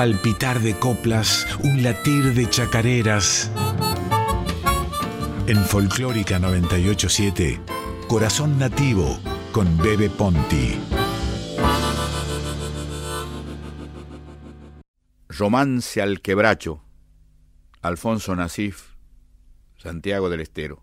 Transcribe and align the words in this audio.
palpitar 0.00 0.60
de 0.60 0.78
coplas, 0.78 1.46
un 1.62 1.82
latir 1.82 2.32
de 2.32 2.48
chacareras. 2.48 3.50
En 5.46 5.58
Folclórica 5.58 6.38
987, 6.38 7.60
Corazón 8.08 8.58
Nativo 8.58 9.20
con 9.52 9.76
Bebe 9.76 10.08
Ponti. 10.08 10.80
Romance 15.28 16.00
al 16.00 16.22
quebracho. 16.22 16.82
Alfonso 17.82 18.34
Nasif, 18.34 18.94
Santiago 19.76 20.30
del 20.30 20.40
Estero. 20.40 20.82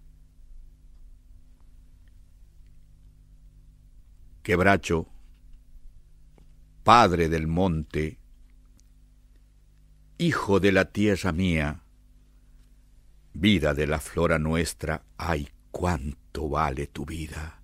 Quebracho, 4.43 5.07
padre 6.83 7.29
del 7.29 7.47
monte, 7.47 8.16
hijo 10.17 10.59
de 10.59 10.71
la 10.71 10.85
tierra 10.85 11.31
mía, 11.31 11.83
vida 13.33 13.73
de 13.73 13.87
la 13.87 13.99
flora 13.99 14.39
nuestra, 14.39 15.03
ay, 15.17 15.49
cuánto 15.71 16.49
vale 16.49 16.87
tu 16.87 17.05
vida. 17.05 17.61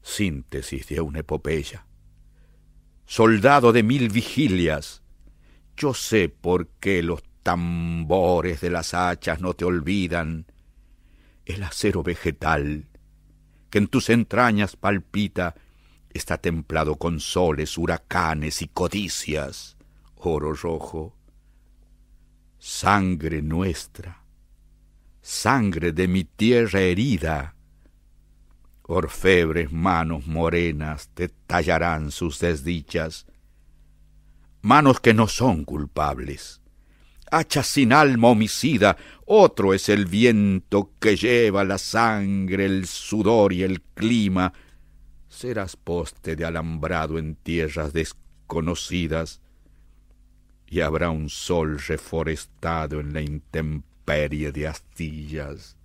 Síntesis 0.00 0.86
de 0.88 1.00
una 1.00 1.20
epopeya. 1.20 1.86
Soldado 3.06 3.72
de 3.72 3.82
mil 3.82 4.10
vigilias, 4.10 5.02
yo 5.76 5.92
sé 5.92 6.28
por 6.28 6.68
qué 6.80 7.02
los 7.02 7.22
tambores 7.42 8.60
de 8.60 8.70
las 8.70 8.94
hachas 8.94 9.40
no 9.40 9.54
te 9.54 9.64
olvidan. 9.64 10.46
El 11.44 11.62
acero 11.62 12.02
vegetal 12.02 12.86
que 13.74 13.78
en 13.78 13.88
tus 13.88 14.08
entrañas 14.08 14.76
palpita 14.76 15.56
está 16.10 16.38
templado 16.38 16.94
con 16.94 17.18
soles, 17.18 17.76
huracanes 17.76 18.62
y 18.62 18.68
codicias, 18.68 19.76
oro 20.14 20.54
rojo. 20.54 21.16
Sangre 22.66 23.42
nuestra, 23.42 24.24
sangre 25.20 25.92
de 25.92 26.08
mi 26.08 26.24
tierra 26.24 26.80
herida. 26.80 27.56
Orfebres 28.84 29.70
manos 29.70 30.26
morenas 30.26 31.10
te 31.12 31.28
tallarán 31.28 32.10
sus 32.10 32.38
desdichas 32.38 33.26
manos 34.62 34.98
que 35.00 35.12
no 35.12 35.28
son 35.28 35.66
culpables. 35.66 36.62
Hacha 37.30 37.62
sin 37.62 37.92
alma 37.92 38.28
homicida, 38.28 38.96
otro 39.26 39.74
es 39.74 39.90
el 39.90 40.06
viento 40.06 40.90
que 40.98 41.16
lleva 41.16 41.64
la 41.64 41.76
sangre, 41.76 42.64
el 42.64 42.86
sudor 42.86 43.52
y 43.52 43.62
el 43.62 43.82
clima. 43.82 44.54
Serás 45.28 45.76
poste 45.76 46.34
de 46.34 46.46
alambrado 46.46 47.18
en 47.18 47.34
tierras 47.34 47.92
desconocidas, 47.92 49.42
y 50.74 50.80
habrá 50.80 51.10
un 51.10 51.28
sol 51.28 51.78
reforestado 51.78 52.98
en 52.98 53.12
la 53.12 53.20
intemperie 53.20 54.50
de 54.50 54.66
astillas. 54.66 55.76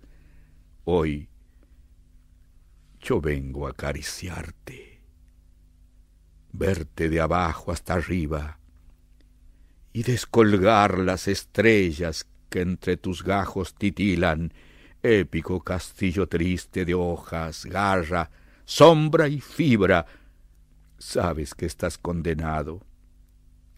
Hoy 0.84 1.28
yo 2.98 3.20
vengo 3.20 3.68
a 3.68 3.70
acariciarte, 3.70 5.00
verte 6.50 7.08
de 7.08 7.20
abajo 7.20 7.70
hasta 7.70 7.94
arriba, 7.94 8.58
y 9.92 10.02
descolgar 10.02 10.98
las 10.98 11.28
estrellas 11.28 12.26
que 12.48 12.62
entre 12.62 12.96
tus 12.96 13.22
gajos 13.22 13.76
titilan, 13.76 14.52
épico 15.04 15.60
castillo 15.60 16.26
triste 16.26 16.84
de 16.84 16.94
hojas, 16.94 17.64
garra, 17.64 18.28
sombra 18.64 19.28
y 19.28 19.40
fibra. 19.40 20.04
Sabes 20.98 21.54
que 21.54 21.66
estás 21.66 21.96
condenado, 21.96 22.89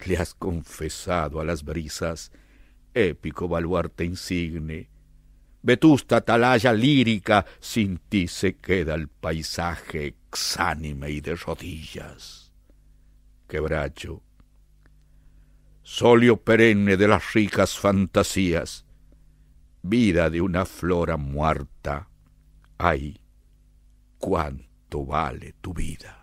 le 0.06 0.16
has 0.16 0.34
confesado 0.34 1.40
a 1.40 1.44
las 1.44 1.64
brisas, 1.64 2.32
épico 2.94 3.48
baluarte 3.48 4.04
insigne, 4.04 4.90
vetusta 5.62 6.16
atalaya 6.16 6.72
lírica, 6.72 7.46
sin 7.60 7.98
ti 7.98 8.28
se 8.28 8.56
queda 8.56 8.94
el 8.94 9.08
paisaje 9.08 10.06
exánime 10.06 11.10
y 11.10 11.20
de 11.20 11.34
rodillas. 11.36 12.52
Quebracho, 13.48 14.22
solio 15.82 16.42
perenne 16.42 16.96
de 16.96 17.08
las 17.08 17.32
ricas 17.32 17.78
fantasías, 17.78 18.86
vida 19.82 20.30
de 20.30 20.40
una 20.40 20.64
flora 20.64 21.16
muerta. 21.16 22.08
Ay, 22.78 23.20
cuánto 24.18 25.04
vale 25.04 25.54
tu 25.60 25.74
vida. 25.74 26.21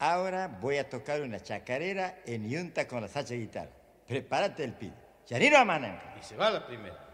Ahora 0.00 0.48
voy 0.48 0.78
a 0.78 0.88
tocar 0.88 1.20
una 1.20 1.40
chacarera 1.40 2.20
en 2.24 2.48
yunta 2.48 2.88
con 2.88 3.02
la 3.02 3.08
sacha 3.08 3.34
guitarra. 3.34 3.70
Prepárate 4.08 4.64
el 4.64 4.72
pin. 4.72 4.94
Yaniro 5.26 5.58
Amananca. 5.58 6.14
Y 6.18 6.24
se 6.24 6.36
va 6.36 6.48
la 6.50 6.66
primera. 6.66 7.09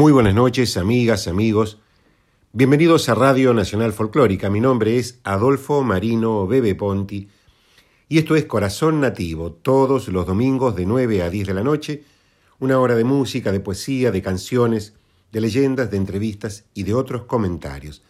Muy 0.00 0.12
buenas 0.12 0.34
noches, 0.34 0.78
amigas, 0.78 1.28
amigos. 1.28 1.76
Bienvenidos 2.54 3.10
a 3.10 3.14
Radio 3.14 3.52
Nacional 3.52 3.92
Folclórica. 3.92 4.48
Mi 4.48 4.58
nombre 4.58 4.96
es 4.96 5.20
Adolfo 5.24 5.82
Marino 5.82 6.46
Bebe 6.46 6.74
Ponti 6.74 7.28
y 8.08 8.16
esto 8.16 8.34
es 8.34 8.46
Corazón 8.46 9.02
Nativo, 9.02 9.52
todos 9.52 10.08
los 10.08 10.24
domingos 10.24 10.74
de 10.74 10.86
9 10.86 11.22
a 11.22 11.28
10 11.28 11.48
de 11.48 11.52
la 11.52 11.62
noche, 11.62 12.02
una 12.60 12.80
hora 12.80 12.94
de 12.94 13.04
música, 13.04 13.52
de 13.52 13.60
poesía, 13.60 14.10
de 14.10 14.22
canciones, 14.22 14.94
de 15.32 15.42
leyendas, 15.42 15.90
de 15.90 15.98
entrevistas 15.98 16.64
y 16.72 16.84
de 16.84 16.94
otros 16.94 17.24
comentarios. 17.24 18.02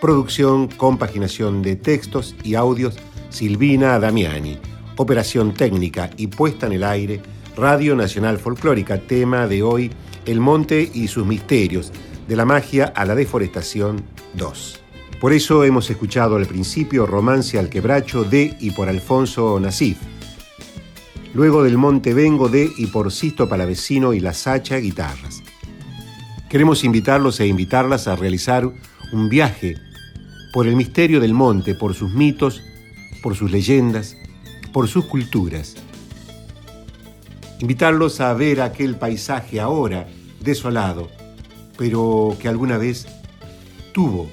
Producción, 0.00 0.68
compaginación 0.68 1.60
de 1.60 1.74
textos 1.74 2.36
y 2.44 2.54
audios, 2.54 2.98
Silvina 3.30 3.98
Damiani. 3.98 4.60
Operación 4.96 5.54
técnica 5.54 6.08
y 6.16 6.28
puesta 6.28 6.66
en 6.66 6.74
el 6.74 6.84
aire, 6.84 7.20
Radio 7.56 7.96
Nacional 7.96 8.38
Folclórica, 8.38 9.00
tema 9.00 9.48
de 9.48 9.64
hoy, 9.64 9.90
El 10.26 10.40
monte 10.40 10.90
y 10.92 11.06
sus 11.06 11.24
misterios, 11.24 11.92
de 12.26 12.34
la 12.34 12.44
magia 12.44 12.86
a 12.86 13.04
la 13.04 13.14
deforestación 13.14 14.02
2. 14.34 14.80
Por 15.20 15.32
eso 15.32 15.62
hemos 15.62 15.88
escuchado 15.88 16.34
al 16.34 16.46
principio 16.46 17.06
Romance 17.06 17.60
al 17.60 17.68
quebracho 17.68 18.24
de 18.24 18.56
y 18.58 18.72
por 18.72 18.88
Alfonso 18.88 19.60
Nasif. 19.60 19.98
Luego 21.32 21.62
del 21.62 21.78
Monte 21.78 22.12
Vengo 22.12 22.48
de 22.48 22.68
y 22.76 22.86
por 22.86 23.12
Sisto 23.12 23.48
Palavecino 23.48 24.14
y 24.14 24.20
La 24.20 24.32
Sacha 24.32 24.78
Guitarras. 24.78 25.44
Queremos 26.50 26.82
invitarlos 26.82 27.38
e 27.38 27.46
invitarlas 27.46 28.08
a 28.08 28.16
realizar 28.16 28.68
un 29.12 29.28
viaje 29.28 29.76
por 30.52 30.66
el 30.66 30.74
misterio 30.74 31.20
del 31.20 31.34
monte, 31.34 31.76
por 31.76 31.94
sus 31.94 32.12
mitos, 32.12 32.64
por 33.22 33.36
sus 33.36 33.52
leyendas, 33.52 34.16
por 34.72 34.88
sus 34.88 35.04
culturas 35.04 35.76
invitarlos 37.60 38.20
a 38.20 38.32
ver 38.34 38.60
aquel 38.60 38.96
paisaje 38.96 39.60
ahora 39.60 40.06
desolado, 40.40 41.08
pero 41.76 42.36
que 42.40 42.48
alguna 42.48 42.78
vez 42.78 43.06
tuvo 43.92 44.28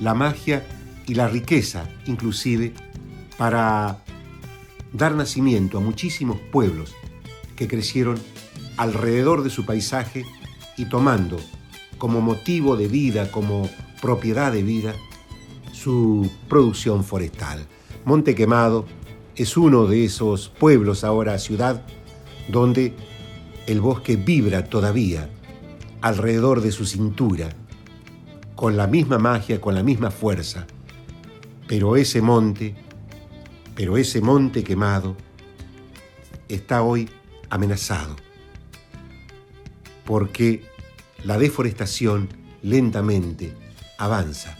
la 0.00 0.14
magia 0.14 0.66
y 1.06 1.14
la 1.14 1.28
riqueza 1.28 1.88
inclusive 2.06 2.74
para 3.38 3.98
dar 4.92 5.14
nacimiento 5.14 5.78
a 5.78 5.80
muchísimos 5.80 6.38
pueblos 6.52 6.94
que 7.54 7.68
crecieron 7.68 8.18
alrededor 8.76 9.42
de 9.42 9.50
su 9.50 9.64
paisaje 9.64 10.24
y 10.76 10.86
tomando 10.86 11.38
como 11.98 12.20
motivo 12.20 12.76
de 12.76 12.88
vida, 12.88 13.30
como 13.30 13.68
propiedad 14.02 14.52
de 14.52 14.62
vida, 14.62 14.94
su 15.72 16.30
producción 16.48 17.04
forestal. 17.04 17.66
Monte 18.04 18.34
Quemado 18.34 18.86
es 19.34 19.56
uno 19.56 19.86
de 19.86 20.04
esos 20.04 20.48
pueblos 20.48 21.04
ahora 21.04 21.38
ciudad 21.38 21.82
donde 22.48 22.94
el 23.66 23.80
bosque 23.80 24.16
vibra 24.16 24.64
todavía 24.64 25.28
alrededor 26.00 26.60
de 26.60 26.72
su 26.72 26.86
cintura, 26.86 27.48
con 28.54 28.76
la 28.76 28.86
misma 28.86 29.18
magia, 29.18 29.60
con 29.60 29.74
la 29.74 29.82
misma 29.82 30.10
fuerza. 30.10 30.66
Pero 31.66 31.96
ese 31.96 32.22
monte, 32.22 32.74
pero 33.74 33.96
ese 33.96 34.20
monte 34.20 34.62
quemado, 34.62 35.16
está 36.48 36.82
hoy 36.82 37.08
amenazado, 37.50 38.14
porque 40.04 40.64
la 41.24 41.38
deforestación 41.38 42.28
lentamente 42.62 43.52
avanza 43.98 44.56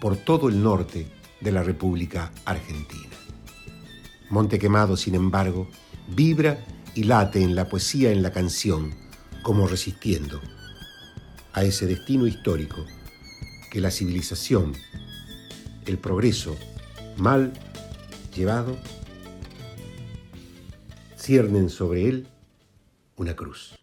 por 0.00 0.16
todo 0.16 0.48
el 0.48 0.62
norte 0.62 1.06
de 1.40 1.52
la 1.52 1.62
República 1.62 2.30
Argentina. 2.44 3.08
Monte 4.30 4.58
Quemado, 4.58 4.96
sin 4.96 5.14
embargo, 5.14 5.68
vibra 6.14 6.58
y 6.98 7.04
late 7.04 7.40
en 7.44 7.54
la 7.54 7.68
poesía, 7.68 8.10
en 8.10 8.24
la 8.24 8.32
canción, 8.32 8.92
como 9.42 9.68
resistiendo 9.68 10.40
a 11.52 11.62
ese 11.62 11.86
destino 11.86 12.26
histórico 12.26 12.84
que 13.70 13.80
la 13.80 13.92
civilización, 13.92 14.72
el 15.86 15.98
progreso 15.98 16.56
mal 17.16 17.52
llevado, 18.34 18.76
ciernen 21.16 21.70
sobre 21.70 22.08
él 22.08 22.26
una 23.16 23.36
cruz. 23.36 23.78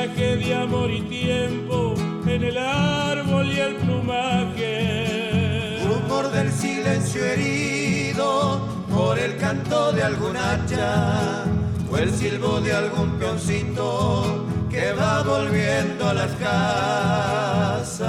Mensaje 0.00 0.36
de 0.36 0.54
amor 0.54 0.90
y 0.90 1.02
tiempo 1.02 1.94
en 2.26 2.42
el 2.42 2.56
árbol 2.56 3.52
y 3.52 3.60
el 3.60 3.74
plumaje. 3.76 5.76
Rumor 5.84 6.32
del 6.32 6.50
silencio 6.52 7.22
herido 7.24 8.60
por 8.90 9.18
el 9.18 9.36
canto 9.36 9.92
de 9.92 10.02
algún 10.02 10.34
hacha 10.36 11.44
o 11.90 11.98
el 11.98 12.10
silbo 12.12 12.60
de 12.60 12.72
algún 12.72 13.18
peoncito 13.18 14.46
que 14.70 14.92
va 14.92 15.22
volviendo 15.22 16.08
a 16.08 16.14
las 16.14 16.32
casas. 16.32 18.00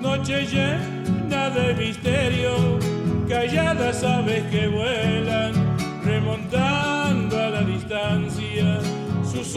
Noche 0.00 0.46
llena 0.46 1.50
de 1.50 1.74
misterio, 1.74 2.78
calladas 3.28 4.04
aves 4.04 4.44
que 4.50 4.68
vuelan, 4.68 4.99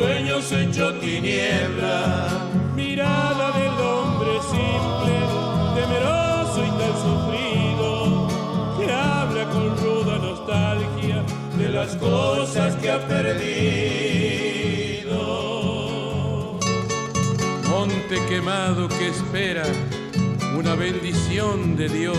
sueños 0.03 0.51
hecho 0.51 0.93
tiniebla, 0.95 2.27
mirada 2.75 3.51
del 3.51 3.71
hombre 3.79 4.33
simple, 4.51 5.15
temeroso 5.75 6.59
y 6.65 6.71
tan 6.81 6.93
sufrido, 7.07 8.27
que 8.77 8.85
habla 8.91 9.49
con 9.49 9.77
ruda 9.77 10.17
nostalgia 10.17 11.23
de 11.57 11.69
las 11.69 11.95
cosas 11.95 12.75
que 12.75 12.91
ha 12.91 12.99
perdido. 13.07 13.39
Monte 17.69 18.25
quemado 18.27 18.89
que 18.89 19.07
espera 19.07 19.63
una 20.59 20.75
bendición 20.75 21.77
de 21.77 21.87
Dios, 21.87 22.17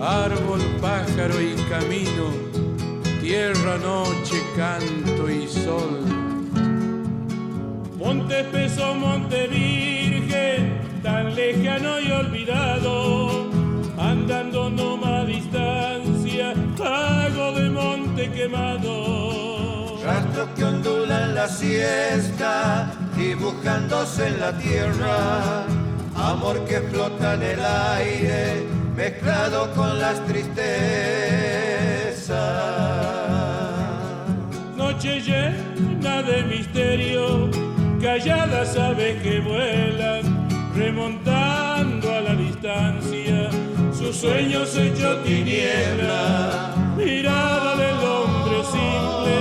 árbol, 0.00 0.60
pájaro 0.80 1.40
y 1.40 1.54
camino 1.70 2.50
tierra, 3.20 3.78
noche, 3.78 4.42
canto 4.56 5.30
y 5.30 5.46
sol. 5.46 6.19
Monte 8.00 8.40
espeso, 8.40 8.94
monte 8.94 9.46
virgen, 9.48 10.80
tan 11.02 11.34
lejano 11.34 12.00
y 12.00 12.10
olvidado, 12.10 13.50
andando 13.98 14.70
no 14.70 14.96
más 14.96 15.26
distancia, 15.26 16.54
hago 16.82 17.52
de 17.52 17.68
monte 17.68 18.30
quemado. 18.30 19.98
Rastro 20.02 20.48
que 20.54 20.64
ondula 20.64 21.24
en 21.24 21.34
la 21.34 21.46
siesta, 21.46 22.90
dibujándose 23.18 24.28
en 24.28 24.40
la 24.40 24.56
tierra, 24.56 25.66
amor 26.16 26.64
que 26.64 26.80
flota 26.80 27.34
en 27.34 27.42
el 27.42 27.60
aire, 27.62 28.64
mezclado 28.96 29.70
con 29.74 30.00
las 30.00 30.24
tristezas 30.24 31.50
noche 35.00 35.20
llena 35.20 36.22
de 36.22 36.42
misterio, 36.42 37.48
calladas 38.00 38.76
aves 38.76 39.22
que 39.22 39.40
vuelan, 39.40 40.48
remontando 40.74 42.10
a 42.10 42.20
la 42.20 42.34
distancia, 42.34 43.50
sus 43.92 44.16
sueños 44.16 44.74
hechos 44.76 45.22
tiniebla, 45.24 46.74
mirada 46.96 47.76
del 47.76 47.98
hombre 48.04 48.64
simple, 48.64 49.36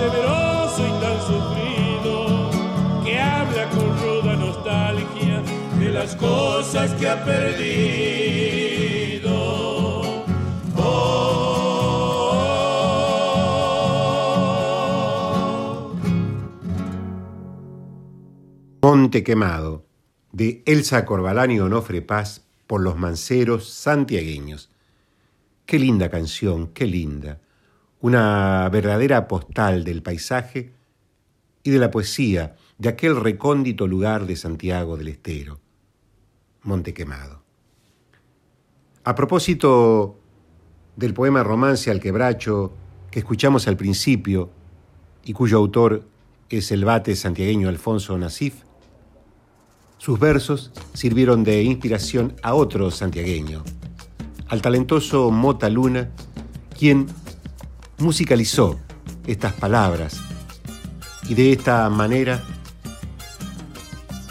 temeroso 0.00 0.82
y 0.86 1.00
tan 1.00 1.18
sufrido, 1.20 2.50
que 3.04 3.20
habla 3.20 3.68
con 3.70 3.98
ruda 4.00 4.36
nostalgia 4.36 5.42
de 5.78 5.90
las 5.90 6.16
cosas 6.16 6.92
que 6.94 7.08
ha 7.08 7.24
perdido. 7.24 8.61
Monte 18.94 19.24
Quemado, 19.24 19.86
de 20.32 20.62
Elsa 20.66 21.06
Corbalán 21.06 21.50
y 21.50 21.58
Onofre 21.58 22.02
Paz 22.02 22.44
por 22.66 22.82
los 22.82 22.98
manceros 22.98 23.70
santiagueños. 23.70 24.68
Qué 25.64 25.78
linda 25.78 26.10
canción, 26.10 26.66
qué 26.74 26.86
linda. 26.86 27.40
Una 28.02 28.68
verdadera 28.70 29.28
postal 29.28 29.84
del 29.84 30.02
paisaje 30.02 30.74
y 31.62 31.70
de 31.70 31.78
la 31.78 31.90
poesía 31.90 32.56
de 32.76 32.90
aquel 32.90 33.16
recóndito 33.16 33.86
lugar 33.86 34.26
de 34.26 34.36
Santiago 34.36 34.98
del 34.98 35.08
Estero, 35.08 35.58
Monte 36.60 36.92
Quemado. 36.92 37.42
A 39.04 39.14
propósito 39.14 40.20
del 40.96 41.14
poema 41.14 41.42
Romance 41.42 41.90
al 41.90 41.98
Quebracho 41.98 42.74
que 43.10 43.20
escuchamos 43.20 43.66
al 43.68 43.78
principio 43.78 44.50
y 45.24 45.32
cuyo 45.32 45.56
autor 45.56 46.04
es 46.50 46.70
el 46.72 46.84
bate 46.84 47.16
santiagueño 47.16 47.70
Alfonso 47.70 48.18
Nasif, 48.18 48.64
sus 50.02 50.18
versos 50.18 50.72
sirvieron 50.94 51.44
de 51.44 51.62
inspiración 51.62 52.34
a 52.42 52.54
otro 52.54 52.90
santiagueño, 52.90 53.62
al 54.48 54.60
talentoso 54.60 55.30
Mota 55.30 55.68
Luna, 55.68 56.10
quien 56.76 57.06
musicalizó 57.98 58.80
estas 59.28 59.52
palabras 59.52 60.20
y 61.28 61.34
de 61.34 61.52
esta 61.52 61.88
manera 61.88 62.42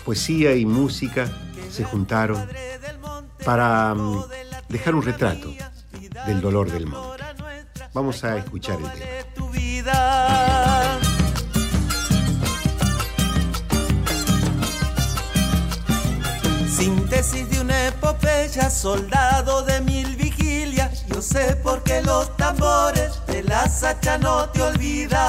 poesía 0.04 0.58
y 0.58 0.66
música 0.66 1.32
se 1.70 1.86
juntaron 1.86 2.46
para 3.46 3.96
mm, 3.96 4.24
dejar 4.68 4.94
un 4.94 5.04
retrato 5.04 5.54
del 6.28 6.42
dolor 6.42 6.70
del 6.70 6.88
monte. 6.88 7.24
Vamos 7.94 8.26
a 8.26 8.38
escuchar 8.38 8.78
el 8.78 8.92
tema. 8.92 9.21
Síntesis 17.22 17.50
de 17.52 17.62
una 17.62 17.88
epopeya, 17.88 18.68
soldado 18.72 19.62
de 19.62 19.80
mil 19.82 20.16
vigilias. 20.16 21.06
Yo 21.06 21.22
sé 21.22 21.56
por 21.58 21.84
qué 21.84 22.02
los 22.02 22.36
tambores 22.36 23.12
de 23.28 23.44
la 23.44 23.70
sacha 23.70 24.18
no 24.18 24.50
te 24.50 24.60
olvidan. 24.64 25.22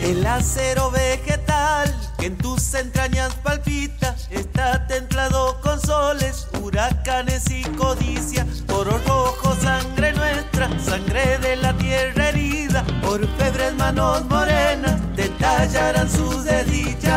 El 0.00 0.26
acero 0.26 0.90
vegetal 0.90 1.94
que 2.18 2.26
en 2.26 2.38
tus 2.38 2.72
entrañas 2.72 3.34
palpita 3.42 4.16
está 4.30 4.86
templado 4.86 5.60
con 5.60 5.78
soles, 5.78 6.46
huracanes 6.62 7.50
y 7.50 7.64
codicia, 7.76 8.46
oro 8.72 8.98
rojo, 9.06 9.54
sangre 9.60 10.14
nuestra, 10.14 10.70
sangre 10.80 11.36
de 11.38 11.56
la 11.56 11.76
tierra 11.76 12.27
herida, 12.68 12.84
por 13.02 13.26
febres 13.36 13.74
manos 13.74 14.24
morenas 14.26 15.00
detallarán 15.16 16.08
sus 16.10 16.44
desdichas. 16.44 17.08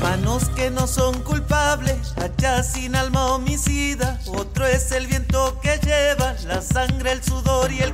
Manos 0.00 0.48
que 0.56 0.70
no 0.70 0.86
son 0.86 1.22
culpables, 1.22 2.14
allá 2.16 2.62
sin 2.62 2.96
alma 2.96 3.34
homicida. 3.34 4.18
Otro 4.26 4.66
es 4.66 4.90
el 4.92 5.06
viento 5.06 5.58
que 5.60 5.78
lleva 5.78 6.34
la 6.46 6.60
sangre, 6.60 7.12
el 7.12 7.22
sudor 7.22 7.70
y 7.72 7.80
el 7.80 7.92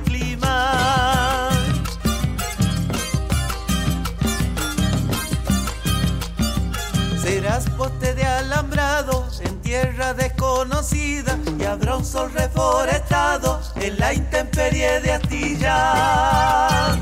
tierra 9.69 10.15
desconocida 10.15 11.37
y 11.59 11.63
habrá 11.63 11.97
un 11.97 12.03
sol 12.03 12.31
reforestado 12.33 13.61
en 13.75 13.99
la 13.99 14.15
intemperie 14.15 14.99
de 14.99 15.11
Astilla. 15.11 16.97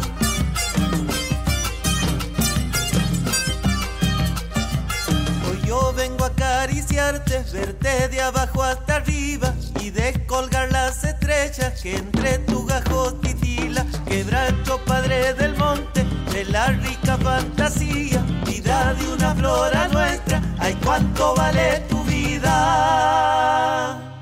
Hoy 5.50 5.62
yo 5.66 5.94
vengo 5.94 6.26
a 6.26 6.28
acariciarte, 6.28 7.46
verte 7.54 8.10
de 8.10 8.22
abajo 8.22 8.62
hasta 8.62 8.98
arriba 8.98 9.54
y 9.80 9.90
descolgar 9.90 10.70
las 10.70 11.06
estrellas 11.06 11.82
que 11.82 11.96
entre 11.96 12.40
tu 12.40 12.66
gajo 12.66 13.14
titila. 13.14 13.86
Quebracho 14.06 14.78
padre 14.84 15.34
del 15.36 15.56
monte, 15.56 16.04
de 16.34 16.44
la 16.44 16.68
rica 16.68 17.18
fantasía, 17.18 18.22
vida 18.46 18.94
de 18.94 19.08
una 19.14 19.34
flora 19.36 19.88
nuestra, 19.88 20.42
ay 20.60 20.78
cuánto 20.84 21.34
vale 21.34 21.80
tu 21.88 22.07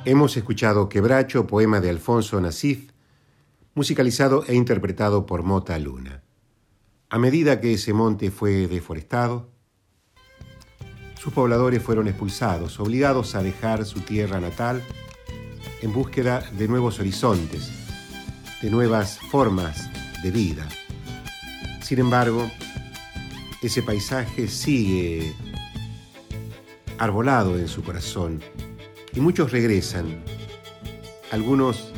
Hemos 0.05 0.38
escuchado 0.38 0.88
Quebracho, 0.88 1.48
poema 1.48 1.79
de 1.79 1.89
Alfonso 1.89 2.39
Nasif, 2.39 2.91
musicalizado 3.74 4.43
e 4.48 4.53
interpretado 4.55 5.25
por 5.25 5.43
Mota 5.43 5.77
Luna. 5.79 6.24
A 7.10 7.17
medida 7.17 7.60
que 7.60 7.74
ese 7.74 7.93
monte 7.93 8.31
fue 8.31 8.67
deforestado, 8.67 9.50
sus 11.19 11.34
pobladores 11.34 11.81
fueron 11.81 12.07
expulsados, 12.07 12.79
obligados 12.79 13.34
a 13.34 13.41
dejar 13.41 13.84
su 13.86 14.01
tierra 14.01 14.39
natal 14.39 14.84
en 15.81 15.91
búsqueda 15.91 16.43
de 16.57 16.67
nuevos 16.67 17.00
horizontes, 17.00 17.72
de 18.62 18.69
nuevas 18.69 19.19
formas 19.31 19.89
de 20.22 20.31
vida. 20.31 20.67
Sin 21.81 22.00
embargo, 22.00 22.50
ese 23.62 23.81
paisaje 23.81 24.48
sigue 24.48 25.34
arbolado 26.98 27.58
en 27.58 27.68
su 27.68 27.84
corazón 27.84 28.42
y 29.14 29.20
muchos 29.20 29.52
regresan, 29.52 30.24
algunos 31.32 31.92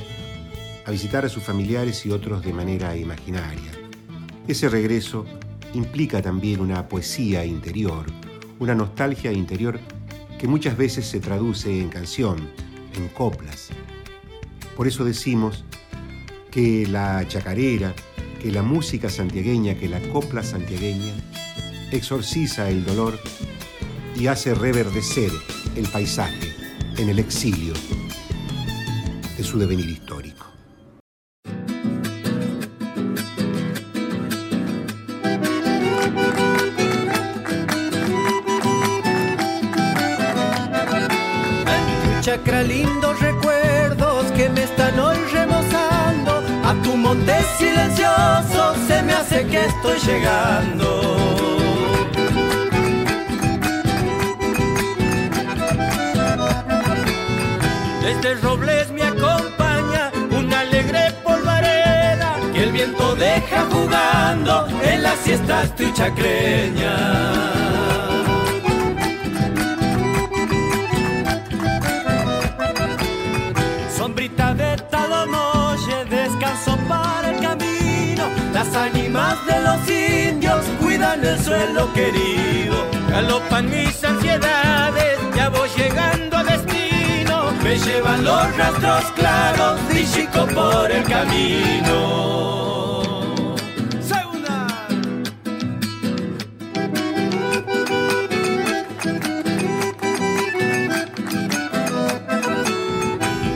a 0.85 0.91
visitar 0.91 1.25
a 1.25 1.29
sus 1.29 1.43
familiares 1.43 2.05
y 2.05 2.11
otros 2.11 2.43
de 2.43 2.53
manera 2.53 2.95
imaginaria. 2.95 3.71
Ese 4.47 4.69
regreso 4.69 5.25
implica 5.73 6.21
también 6.21 6.61
una 6.61 6.87
poesía 6.87 7.45
interior, 7.45 8.05
una 8.59 8.73
nostalgia 8.73 9.31
interior 9.31 9.79
que 10.39 10.47
muchas 10.47 10.77
veces 10.77 11.05
se 11.05 11.19
traduce 11.19 11.81
en 11.81 11.89
canción, 11.89 12.49
en 12.95 13.09
coplas. 13.09 13.69
Por 14.75 14.87
eso 14.87 15.03
decimos 15.03 15.65
que 16.51 16.87
la 16.87 17.27
chacarera, 17.27 17.93
que 18.41 18.51
la 18.51 18.63
música 18.63 19.09
santiagueña, 19.09 19.75
que 19.75 19.89
la 19.89 19.99
copla 19.99 20.43
santiagueña, 20.43 21.13
exorciza 21.91 22.69
el 22.69 22.85
dolor 22.85 23.19
y 24.19 24.27
hace 24.27 24.55
reverdecer 24.55 25.31
el 25.75 25.87
paisaje 25.89 26.55
en 26.97 27.09
el 27.09 27.19
exilio 27.19 27.73
de 29.37 29.43
su 29.43 29.59
devenir 29.59 29.89
histórico. 29.89 30.47
Chacra 42.21 42.63
lindos 42.63 43.19
recuerdos 43.19 44.31
que 44.31 44.49
me 44.49 44.63
están 44.63 44.99
hoy 44.99 45.17
remozando. 45.31 46.43
A 46.65 46.73
tu 46.83 46.97
monte 46.97 47.35
silencioso 47.57 48.75
se 48.87 49.03
me 49.03 49.13
hace 49.13 49.45
que 49.45 49.65
estoy 49.65 49.99
llegando. 49.99 51.36
Desde 58.27 58.41
Robles 58.41 58.91
me 58.91 59.03
acompaña 59.03 60.11
una 60.37 60.59
alegre 60.59 61.13
polvareda 61.23 62.35
que 62.53 62.63
el 62.63 62.73
viento 62.73 63.15
deja 63.15 63.65
jugando 63.71 64.67
en 64.83 65.01
las 65.01 65.17
siestas 65.19 65.73
trichacreñas. 65.77 67.37
Las 78.53 78.75
ánimas 78.75 79.37
de 79.45 79.61
los 79.61 79.89
indios 79.89 80.65
cuidan 80.81 81.23
el 81.23 81.39
suelo 81.39 81.93
querido. 81.93 82.75
Galopan 83.09 83.69
mis 83.69 84.03
ansiedades, 84.03 85.19
ya 85.35 85.49
voy 85.49 85.69
llegando. 85.77 86.16
Me 87.67 87.77
llevan 87.77 88.23
los 88.23 88.55
rastros 88.55 89.11
claros 89.11 89.89
de 89.89 90.05
chico 90.05 90.47
por 90.55 90.89
el 90.89 91.03
camino. 91.03 93.01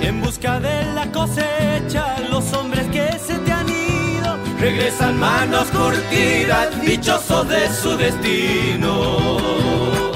En 0.01 0.19
busca 0.19 0.59
de 0.59 0.93
la 0.93 1.09
cosecha, 1.13 2.17
los 2.29 2.51
hombres 2.51 2.87
que 2.87 3.17
se 3.17 3.37
te 3.37 3.53
han 3.53 3.69
ido 3.69 4.37
regresan 4.59 5.17
manos 5.21 5.69
curtidas, 5.69 6.81
dichosos 6.81 7.47
de 7.47 7.69
su 7.69 7.95
destino. 7.95 10.10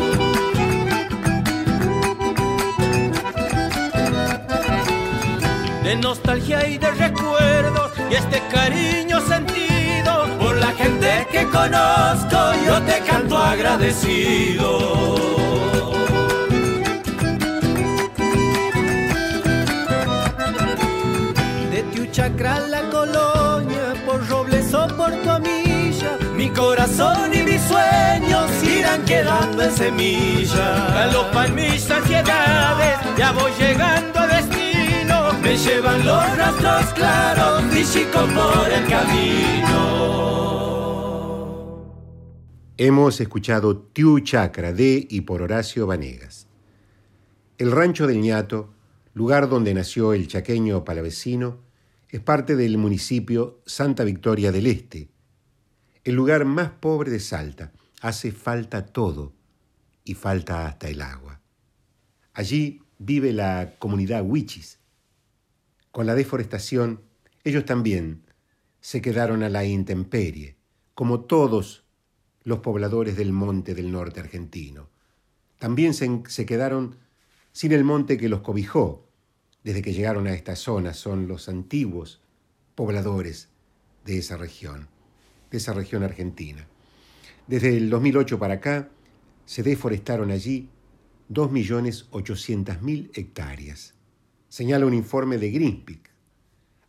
De 5.85 5.95
nostalgia 5.97 6.67
y 6.67 6.79
de 6.79 6.89
recuerdos 6.89 7.91
y 8.09 8.15
este 8.15 8.41
cariño 8.51 9.21
sentido 9.21 10.25
por 10.39 10.57
la 10.57 10.71
gente 10.71 11.27
que 11.31 11.45
conozco, 11.45 12.37
yo 12.65 12.81
te 12.81 13.01
canto 13.01 13.37
agradecido. 13.37 14.79
de 21.69 21.83
Tiuchacra 21.93 22.61
la 22.61 22.81
colonia, 22.89 23.93
por 24.07 24.27
Robles 24.27 24.73
o 24.73 24.87
por 24.87 25.11
Tomilla, 25.21 26.17
mi 26.35 26.49
corazón 26.49 27.31
y 27.31 27.43
mis 27.43 27.61
sueños 27.61 28.49
irán 28.63 29.05
quedando 29.05 29.61
en 29.61 29.71
semilla. 29.71 30.87
Galopan 30.95 31.53
mis 31.53 31.91
ansiedades, 31.91 32.97
ya 33.15 33.31
voy 33.33 33.51
llegando 33.59 34.14
a 34.14 34.14
me 35.45 35.55
llevan 35.55 36.03
los 36.03 36.37
rastros 36.37 36.93
claros, 36.93 37.63
chico 37.93 38.25
por 38.33 38.71
el 38.71 38.87
camino. 38.87 39.75
Hemos 42.77 43.21
escuchado 43.21 43.77
Tiu 43.77 44.21
Chacra 44.21 44.73
de 44.73 45.05
y 45.07 45.21
por 45.21 45.43
Horacio 45.43 45.85
Vanegas. 45.85 46.47
El 47.59 47.71
rancho 47.71 48.07
del 48.07 48.21
ñato, 48.21 48.73
lugar 49.13 49.47
donde 49.47 49.75
nació 49.75 50.13
el 50.13 50.27
chaqueño 50.27 50.83
palavecino, 50.83 51.59
es 52.09 52.21
parte 52.21 52.55
del 52.55 52.79
municipio 52.79 53.61
Santa 53.67 54.03
Victoria 54.03 54.51
del 54.51 54.65
Este, 54.65 55.09
el 56.03 56.15
lugar 56.15 56.45
más 56.45 56.71
pobre 56.71 57.11
de 57.11 57.19
Salta. 57.19 57.71
Hace 58.01 58.31
falta 58.31 58.87
todo 58.87 59.33
y 60.03 60.15
falta 60.15 60.65
hasta 60.65 60.89
el 60.89 61.03
agua. 61.03 61.39
Allí 62.33 62.81
vive 62.97 63.31
la 63.31 63.75
comunidad 63.77 64.23
Huichis. 64.23 64.79
Con 65.95 66.07
la 66.07 66.15
deforestación, 66.15 66.99
ellos 67.45 67.63
también 67.63 68.25
se 68.81 69.01
quedaron 69.01 69.43
a 69.43 69.49
la 69.49 69.63
intemperie, 69.63 70.57
como 70.93 71.21
todos 71.21 71.85
los 72.43 72.59
pobladores 72.59 73.15
del 73.15 73.31
monte 73.31 73.73
del 73.73 73.93
norte 73.93 74.19
argentino. 74.19 74.89
También 75.57 75.93
se, 75.93 76.21
se, 76.27 76.45
quedaron 76.45 76.97
sin 77.53 77.71
el 77.71 77.85
monte 77.85 78.17
que 78.17 78.27
los 78.27 78.41
cobijó 78.41 79.07
desde 79.63 79.81
que 79.81 79.93
llegaron 79.93 80.27
a 80.27 80.33
esta 80.33 80.57
zona. 80.57 80.93
Son 80.93 81.29
los 81.29 81.47
antiguos 81.47 82.19
pobladores 82.75 83.47
de 84.03 84.17
esa 84.17 84.35
región, 84.35 84.89
de 85.49 85.59
esa 85.59 85.71
región 85.71 86.03
argentina. 86.03 86.67
Desde 87.47 87.77
el 87.77 87.89
2008 87.89 88.37
para 88.37 88.55
acá 88.55 88.89
se 89.45 89.63
deforestaron 89.63 90.29
allí 90.29 90.67
2.800.000 91.29 93.11
hectáreas, 93.17 93.94
señala 94.55 94.85
un 94.85 94.93
informe 94.93 95.38
de 95.38 95.51
Greenpeace. 95.51 96.12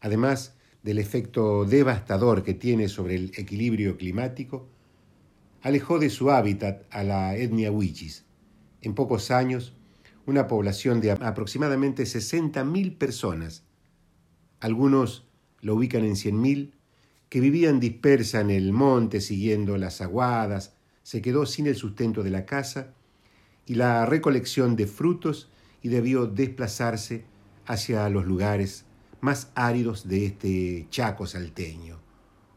Además 0.00 0.54
del 0.84 1.00
efecto 1.00 1.64
devastador 1.64 2.44
que 2.44 2.54
tiene 2.54 2.88
sobre 2.88 3.16
el 3.16 3.32
equilibrio 3.34 3.96
climático, 3.96 4.68
alejó 5.62 5.98
de 5.98 6.08
su 6.08 6.30
hábitat 6.30 6.84
a 6.90 7.02
la 7.02 7.34
etnia 7.34 7.72
Wichis. 7.72 8.24
En 8.82 8.94
pocos 8.94 9.32
años, 9.32 9.74
una 10.26 10.46
población 10.46 11.00
de 11.00 11.10
aproximadamente 11.10 12.04
60.000 12.04 12.98
personas, 12.98 13.64
algunos 14.60 15.26
lo 15.60 15.74
ubican 15.74 16.04
en 16.04 16.14
100.000, 16.14 16.70
que 17.28 17.40
vivían 17.40 17.80
dispersa 17.80 18.42
en 18.42 18.50
el 18.50 18.72
monte 18.72 19.20
siguiendo 19.20 19.76
las 19.76 20.00
aguadas, 20.00 20.76
se 21.02 21.20
quedó 21.20 21.46
sin 21.46 21.66
el 21.66 21.74
sustento 21.74 22.22
de 22.22 22.30
la 22.30 22.46
casa 22.46 22.94
y 23.66 23.74
la 23.74 24.06
recolección 24.06 24.76
de 24.76 24.86
frutos 24.86 25.50
y 25.82 25.88
debió 25.88 26.26
desplazarse 26.26 27.24
hacia 27.66 28.08
los 28.08 28.24
lugares 28.26 28.84
más 29.20 29.50
áridos 29.54 30.08
de 30.08 30.26
este 30.26 30.86
Chaco 30.90 31.26
salteño. 31.26 31.98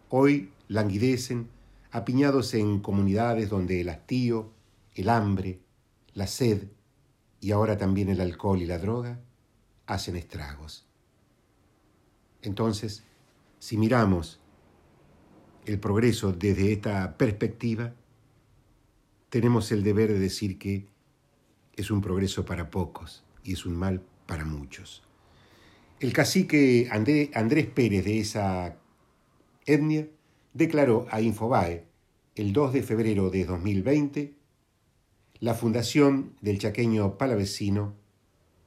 Hoy 0.10 0.52
languidecen 0.68 1.50
apiñados 1.92 2.54
en 2.54 2.80
comunidades 2.80 3.50
donde 3.50 3.82
el 3.82 3.90
hastío, 3.90 4.52
el 4.94 5.10
hambre, 5.10 5.60
la 6.14 6.28
sed 6.28 6.68
y 7.42 7.52
ahora 7.52 7.78
también 7.78 8.10
el 8.10 8.22
alcohol 8.22 8.62
y 8.62 8.66
la 8.66 8.78
droga 8.78 9.20
hacen 9.88 10.16
estragos. 10.16 10.86
Entonces, 12.42 13.04
si 13.60 13.78
miramos 13.78 14.40
el 15.66 15.80
progreso 15.80 16.32
desde 16.32 16.72
esta 16.72 17.18
perspectiva, 17.18 17.94
tenemos 19.30 19.72
el 19.72 19.84
deber 19.84 20.14
de 20.14 20.20
decir 20.20 20.58
que 20.58 20.88
es 21.76 21.92
un 21.92 22.02
progreso 22.02 22.46
para 22.46 22.70
pocos 22.70 23.24
y 23.44 23.54
es 23.54 23.66
un 23.66 23.76
mal 23.76 24.02
para 24.30 24.46
muchos. 24.46 25.02
El 26.00 26.14
cacique 26.14 26.88
André, 26.92 27.32
Andrés 27.34 27.66
Pérez 27.66 28.06
de 28.06 28.20
esa 28.20 28.78
etnia 29.66 30.08
declaró 30.54 31.08
a 31.10 31.20
Infobae 31.20 31.84
el 32.36 32.54
2 32.54 32.74
de 32.74 32.84
febrero 32.84 33.32
de 33.32 33.44
2020 33.44 34.36
la 35.40 35.56
fundación 35.56 36.36
del 36.42 36.60
chaqueño 36.60 37.18
palavecino 37.18 37.96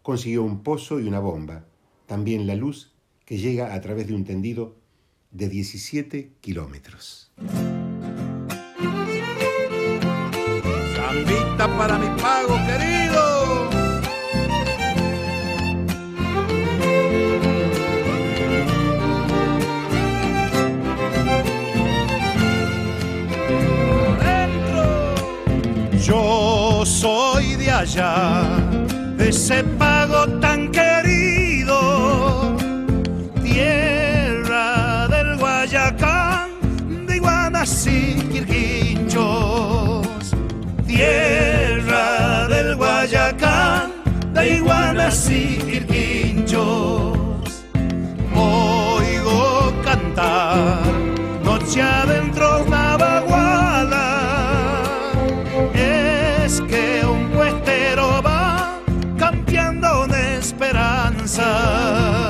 consiguió 0.03 0.43
un 0.43 0.63
pozo 0.63 0.99
y 0.99 1.07
una 1.07 1.21
bomba, 1.21 1.67
también 2.07 2.47
la 2.47 2.55
luz 2.55 2.93
que 3.25 3.37
llega 3.37 3.75
a 3.75 3.81
través 3.83 4.09
de 4.09 4.15
un 4.15 4.25
tendido 4.25 4.77
de 5.31 5.49
17 5.49 6.33
kilómetros. 6.41 7.31
Zambita 10.97 11.79
para 11.79 11.99
mi 11.99 12.21
pago, 12.21 12.57
querido. 12.67 13.82
Ese 29.19 29.65
pago 29.77 30.29
tan 30.39 30.71
querido, 30.71 32.57
tierra 33.43 35.09
del 35.09 35.37
Guayacán, 35.37 36.51
de 37.09 37.17
iguanas 37.17 37.87
y 37.89 38.15
quirquinchos, 38.31 40.07
tierra 40.87 42.47
del 42.47 42.77
Guayacán, 42.77 43.91
de 44.33 44.57
iguanas 44.59 45.29
y 45.29 45.59
quirquinchos. 45.67 47.19
Oigo 48.33 49.73
cantar, 49.83 50.85
noche 51.43 51.83
adentro 51.83 52.32
esperanza. 61.33 62.29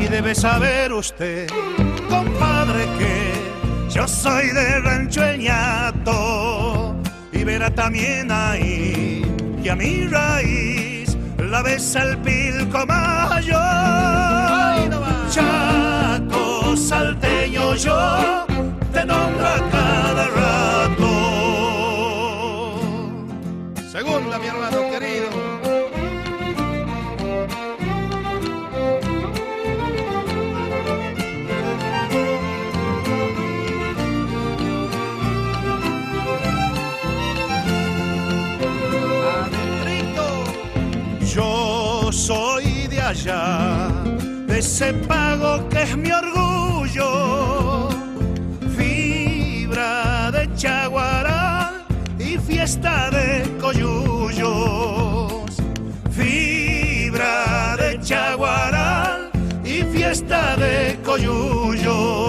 Y 0.00 0.08
debe 0.08 0.34
saber 0.34 0.92
usted, 0.92 1.48
compadre, 2.08 2.84
que 2.98 3.32
yo 3.90 4.06
soy 4.06 4.48
de 4.48 4.80
Rancho 4.80 5.24
El 5.24 5.40
Ñato 5.40 6.96
y 7.32 7.44
verá 7.44 7.70
también 7.70 8.30
ahí 8.30 9.24
que 9.62 9.70
a 9.70 9.76
mi 9.76 10.06
raíz 10.06 11.16
la 11.38 11.62
besa 11.62 12.02
el 12.02 12.18
pilco 12.18 12.84
mayor. 12.86 13.60
Chaco 15.30 16.76
salteño 16.76 17.74
yo 17.76 18.46
te 18.92 19.04
nombro 19.04 19.43
ese 44.64 44.94
pago 45.06 45.68
que 45.68 45.82
es 45.82 45.94
mi 45.94 46.10
orgullo, 46.10 47.90
fibra 48.78 50.30
de 50.30 50.48
chaguaral 50.56 51.84
y 52.18 52.38
fiesta 52.38 53.10
de 53.10 53.28
coyullos, 53.60 55.52
fibra 56.10 57.76
de 57.76 58.00
chaguaral 58.00 59.30
y 59.64 59.82
fiesta 59.94 60.56
de 60.56 60.98
coyullos. 61.04 62.23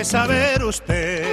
Debe 0.00 0.04
saber 0.04 0.64
usted, 0.64 1.26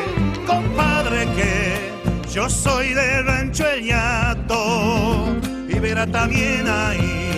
compadre, 0.45 1.25
que 1.37 1.93
yo 2.33 2.49
soy 2.49 2.93
de 2.93 3.21
Rancho 3.21 3.65
El 3.65 3.85
Ñato 3.85 5.37
y 5.69 5.79
verá 5.79 6.05
también 6.05 6.67
ahí 6.67 7.31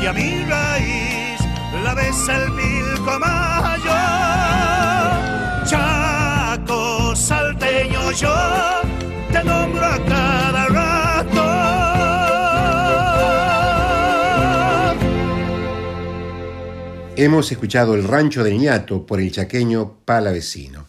que 0.00 0.08
a 0.08 0.12
mi 0.12 0.44
raíz 0.44 1.40
la 1.82 1.94
besa 1.94 2.44
el 2.44 2.52
pilco 2.52 3.18
mayor. 3.18 3.90
Chaco 5.64 7.16
salteño 7.16 8.12
yo 8.12 8.34
te 9.32 9.42
Hemos 17.14 17.52
escuchado 17.52 17.94
El 17.94 18.04
Rancho 18.04 18.42
del 18.42 18.58
Ñato 18.58 19.04
por 19.04 19.20
el 19.20 19.30
chaqueño 19.30 19.98
Palavecino. 20.06 20.86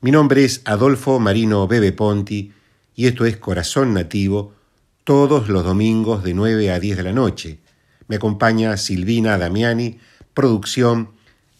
Mi 0.00 0.12
nombre 0.12 0.44
es 0.44 0.62
Adolfo 0.64 1.18
Marino 1.18 1.66
Bebe 1.66 1.90
Ponti 1.90 2.52
y 2.94 3.06
esto 3.08 3.26
es 3.26 3.38
Corazón 3.38 3.92
Nativo 3.92 4.54
todos 5.02 5.48
los 5.48 5.64
domingos 5.64 6.22
de 6.22 6.32
9 6.32 6.70
a 6.70 6.78
10 6.78 6.96
de 6.96 7.02
la 7.02 7.12
noche. 7.12 7.58
Me 8.06 8.16
acompaña 8.16 8.76
Silvina 8.76 9.36
Damiani, 9.36 9.98
producción, 10.32 11.10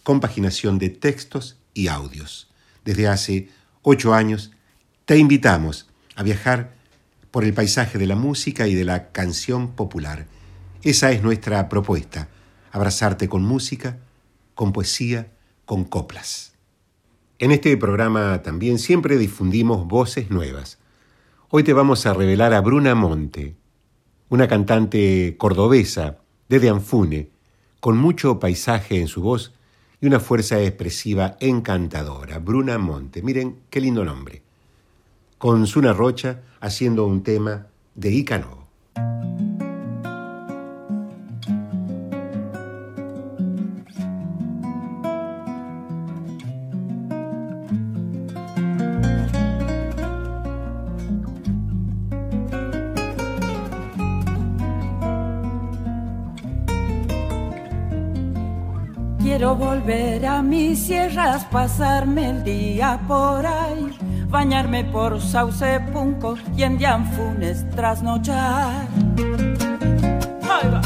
compaginación 0.03 0.79
de 0.79 0.89
textos 0.89 1.57
y 1.73 1.87
audios. 1.87 2.47
Desde 2.85 3.09
hace 3.09 3.49
ocho 3.81 4.13
años 4.13 4.51
te 5.03 5.17
invitamos 5.17 5.89
a 6.15 6.23
viajar 6.23 6.73
por 7.31 7.43
el 7.43 7.53
paisaje 7.53 7.97
de 7.97 8.07
la 8.07 8.15
música 8.15 8.65
y 8.65 8.75
de 8.75 8.85
la 8.85 9.11
canción 9.11 9.73
popular. 9.75 10.25
Esa 10.83 11.11
es 11.11 11.21
nuestra 11.21 11.67
propuesta, 11.67 12.29
abrazarte 12.73 13.29
con 13.29 13.43
música, 13.43 13.99
con 14.55 14.73
poesía, 14.73 15.31
con 15.63 15.85
coplas. 15.85 16.55
En 17.37 17.51
este 17.51 17.77
programa 17.77 18.41
también 18.41 18.79
siempre 18.79 19.17
difundimos 19.17 19.87
voces 19.87 20.31
nuevas. 20.31 20.79
Hoy 21.49 21.63
te 21.63 21.71
vamos 21.71 22.07
a 22.07 22.15
revelar 22.15 22.51
a 22.51 22.61
Bruna 22.61 22.95
Monte, 22.95 23.55
una 24.27 24.47
cantante 24.47 25.35
cordobesa 25.37 26.17
desde 26.49 26.69
Anfune, 26.69 27.29
con 27.79 27.95
mucho 27.97 28.39
paisaje 28.39 28.99
en 28.99 29.07
su 29.07 29.21
voz 29.21 29.53
y 30.01 30.07
una 30.07 30.19
fuerza 30.19 30.59
expresiva 30.59 31.37
encantadora. 31.39 32.39
Bruna 32.39 32.79
Monte, 32.79 33.21
miren 33.21 33.59
qué 33.69 33.81
lindo 33.81 34.03
nombre. 34.03 34.41
Con 35.37 35.67
Zuna 35.67 35.93
Rocha 35.93 36.41
haciendo 36.59 37.05
un 37.05 37.21
tema 37.21 37.67
de 37.93 38.11
Icano. 38.11 38.62
Sierras, 61.13 61.45
pasarme 61.45 62.29
el 62.29 62.43
día 62.43 62.99
por 63.07 63.45
ahí, 63.45 63.95
bañarme 64.29 64.83
por 64.83 65.21
Sauce 65.21 65.79
Punco 65.91 66.35
y 66.57 66.63
en 66.63 66.77
Dianfunes 66.77 67.69
trasnochar. 67.71 68.87
Ahí 70.41 70.69
va. 70.71 70.81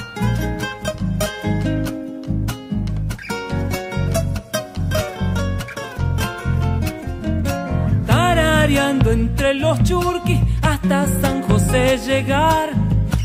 Tarareando 8.06 9.12
entre 9.12 9.54
los 9.54 9.82
churquis 9.84 10.42
hasta 10.62 11.06
San 11.22 11.42
José 11.44 11.98
llegar, 12.06 12.72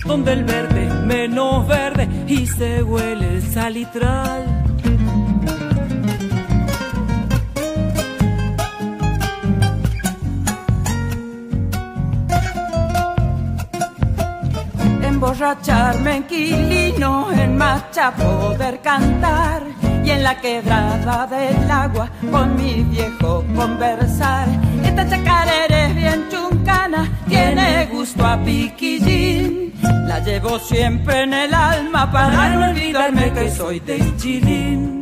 donde 0.07 0.33
el 0.35 0.45
verde 0.45 0.89
menos 1.05 1.67
verde 1.67 2.09
y 2.29 2.47
se 2.47 2.83
huele 2.83 3.37
el 3.37 3.43
salitral. 3.43 4.52
En 15.55 16.23
Quilino, 16.25 17.31
en 17.31 17.59
Macha 17.59 18.11
poder 18.13 18.81
cantar 18.81 19.63
y 20.03 20.11
en 20.11 20.23
la 20.23 20.41
quebrada 20.41 21.27
del 21.27 21.71
agua 21.71 22.09
con 22.31 22.57
mi 22.57 22.83
viejo 22.85 23.45
conversar. 23.55 24.49
Esta 24.83 25.07
chacarera 25.07 25.89
es 25.89 25.95
bien 25.95 26.25
chuncana, 26.31 27.07
tiene 27.29 27.87
gusto 27.93 28.25
a 28.25 28.43
piquillín. 28.43 29.75
La 29.83 30.21
llevo 30.21 30.59
siempre 30.59 31.25
en 31.25 31.35
el 31.35 31.53
alma 31.53 32.11
para 32.11 32.49
no 32.49 32.71
olvidarme 32.71 33.31
que 33.33 33.51
soy 33.51 33.81
de 33.81 34.17
Chilín. 34.17 35.02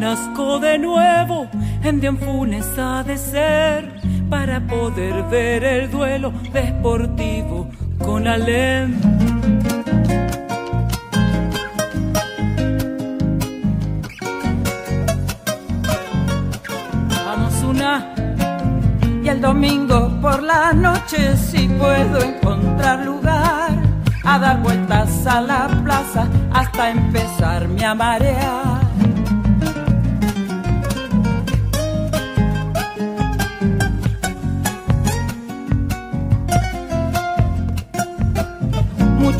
Nazco 0.00 0.58
de 0.58 0.78
nuevo, 0.78 1.46
en 1.84 2.00
Dianfunes 2.00 2.66
ha 2.78 3.02
de 3.04 3.18
ser 3.18 3.92
para 4.30 4.58
poder 4.66 5.24
ver 5.24 5.62
el 5.62 5.90
duelo 5.90 6.32
deportivo 6.54 7.68
con 7.98 8.26
Alem. 8.26 8.98
Vamos 17.26 17.62
una 17.62 18.14
y 19.22 19.28
el 19.28 19.40
domingo 19.42 20.18
por 20.22 20.42
la 20.42 20.72
noche 20.72 21.36
si 21.36 21.68
puedo 21.68 22.22
encontrar 22.22 23.04
lugar 23.04 23.70
a 24.24 24.38
dar 24.38 24.62
vueltas 24.62 25.26
a 25.26 25.42
la 25.42 25.68
plaza 25.84 26.26
hasta 26.54 26.90
empezarme 26.90 27.84
a 27.84 27.94
marear. 27.94 28.79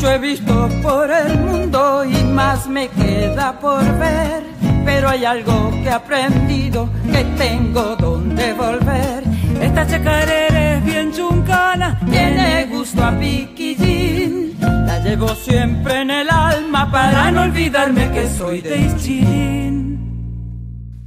Mucho 0.01 0.15
he 0.15 0.17
visto 0.17 0.69
por 0.81 1.11
el 1.11 1.37
mundo 1.41 2.03
y 2.03 2.23
más 2.23 2.67
me 2.67 2.89
queda 2.89 3.59
por 3.59 3.83
ver, 3.99 4.41
pero 4.83 5.09
hay 5.09 5.25
algo 5.25 5.69
que 5.69 5.89
he 5.89 5.91
aprendido 5.91 6.89
que 7.11 7.23
tengo 7.37 7.95
donde 7.97 8.51
volver. 8.53 9.23
Esta 9.61 9.85
chacarera 9.85 10.77
es 10.77 10.85
bien 10.85 11.11
chuncana, 11.13 11.99
tiene 12.09 12.65
gusto 12.65 13.03
a 13.03 13.11
piquillín. 13.11 14.57
La 14.59 15.03
llevo 15.03 15.35
siempre 15.35 16.01
en 16.01 16.09
el 16.09 16.31
alma 16.31 16.91
para 16.91 17.29
no 17.29 17.43
olvidarme 17.43 18.11
que 18.11 18.27
soy 18.27 18.61
de 18.61 18.81
Ischilín. 18.81 19.99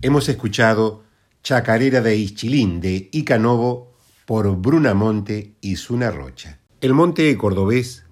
Hemos 0.02 0.28
escuchado 0.28 1.02
Chacarera 1.42 2.00
de 2.00 2.14
Ischilín 2.14 2.80
de 2.80 3.08
Icanovo 3.10 3.96
por 4.24 4.54
Bruna 4.56 4.94
Monte 4.94 5.56
y 5.60 5.74
Zuna 5.74 6.12
Rocha. 6.12 6.60
El 6.80 6.94
monte 6.94 7.36
cordobés 7.36 8.03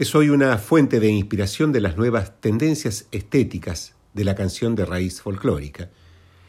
es 0.00 0.14
hoy 0.14 0.30
una 0.30 0.56
fuente 0.56 0.98
de 0.98 1.10
inspiración 1.10 1.72
de 1.72 1.82
las 1.82 1.98
nuevas 1.98 2.40
tendencias 2.40 3.06
estéticas 3.12 3.92
de 4.14 4.24
la 4.24 4.34
canción 4.34 4.74
de 4.74 4.86
raíz 4.86 5.20
folclórica. 5.20 5.90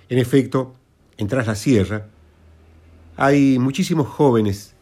En 0.08 0.20
efecto, 0.20 0.74
en 1.18 1.28
Tras 1.28 1.48
la 1.48 1.56
Sierra 1.56 2.08
hay 3.18 3.60
muchísimos 3.60 4.08
jóvenes 4.08 4.74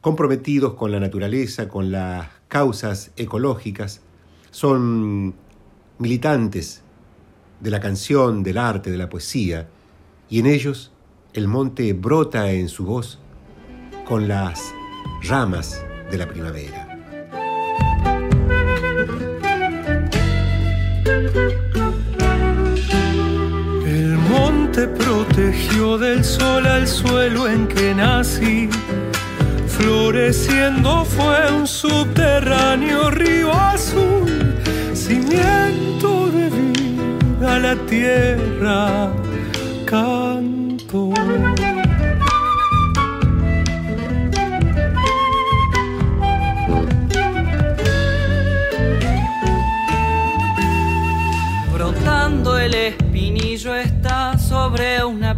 comprometidos 0.00 0.72
con 0.72 0.90
la 0.90 1.00
naturaleza, 1.00 1.68
con 1.68 1.92
las 1.92 2.28
causas 2.48 3.10
ecológicas, 3.18 4.00
son 4.50 5.34
militantes 5.98 6.80
de 7.60 7.70
la 7.70 7.80
canción, 7.80 8.42
del 8.42 8.56
arte, 8.56 8.90
de 8.90 8.96
la 8.96 9.10
poesía, 9.10 9.68
y 10.30 10.38
en 10.38 10.46
ellos 10.46 10.92
el 11.34 11.46
monte 11.46 11.92
brota 11.92 12.50
en 12.52 12.70
su 12.70 12.86
voz 12.86 13.18
con 14.06 14.28
las 14.28 14.62
ramas 15.20 15.84
de 16.10 16.16
la 16.16 16.26
primavera. 16.26 16.83
Protegió 25.34 25.98
del 25.98 26.24
sol 26.24 26.64
al 26.66 26.86
suelo 26.86 27.48
en 27.48 27.66
que 27.66 27.92
nací. 27.94 28.68
Floreciendo 29.66 31.04
fue 31.04 31.52
un 31.52 31.66
subterráneo 31.66 33.10
río 33.10 33.52
azul, 33.52 34.54
cimiento 34.94 36.30
de 36.30 36.50
vida 36.50 37.58
la 37.58 37.74
tierra, 37.86 39.10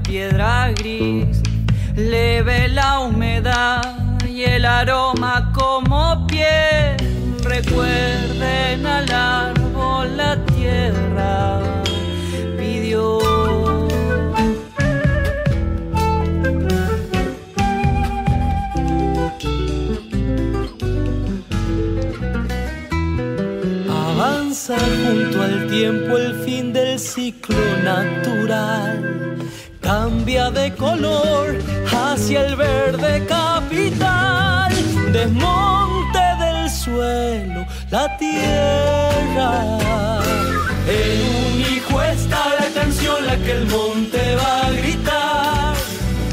piedra 0.07 0.73
gris, 0.73 1.42
leve 1.97 2.69
la 2.69 3.01
humedad 3.01 4.23
y 4.29 4.45
el 4.45 4.64
aroma 4.64 5.53
como 5.53 6.27
piel. 6.27 6.97
Recuerden 7.42 8.87
al 8.87 9.11
árbol 9.11 10.16
la 10.16 10.37
tierra 10.47 11.16
cambia 29.87 30.51
de 30.51 30.75
color 30.75 31.59
hacia 31.92 32.44
el 32.44 32.57
verde 32.57 33.25
capital, 33.27 34.72
desmonte 35.12 36.25
del 36.40 36.68
suelo, 36.68 37.64
la 37.92 38.16
tierra. 38.18 39.79
En 40.99 41.18
un 41.44 41.61
hijo 41.72 42.03
está 42.03 42.42
la 42.61 42.68
canción, 42.75 43.27
la 43.29 43.37
que 43.37 43.53
el 43.53 43.66
monte 43.66 44.35
va 44.35 44.66
a 44.66 44.70
gritar, 44.72 45.75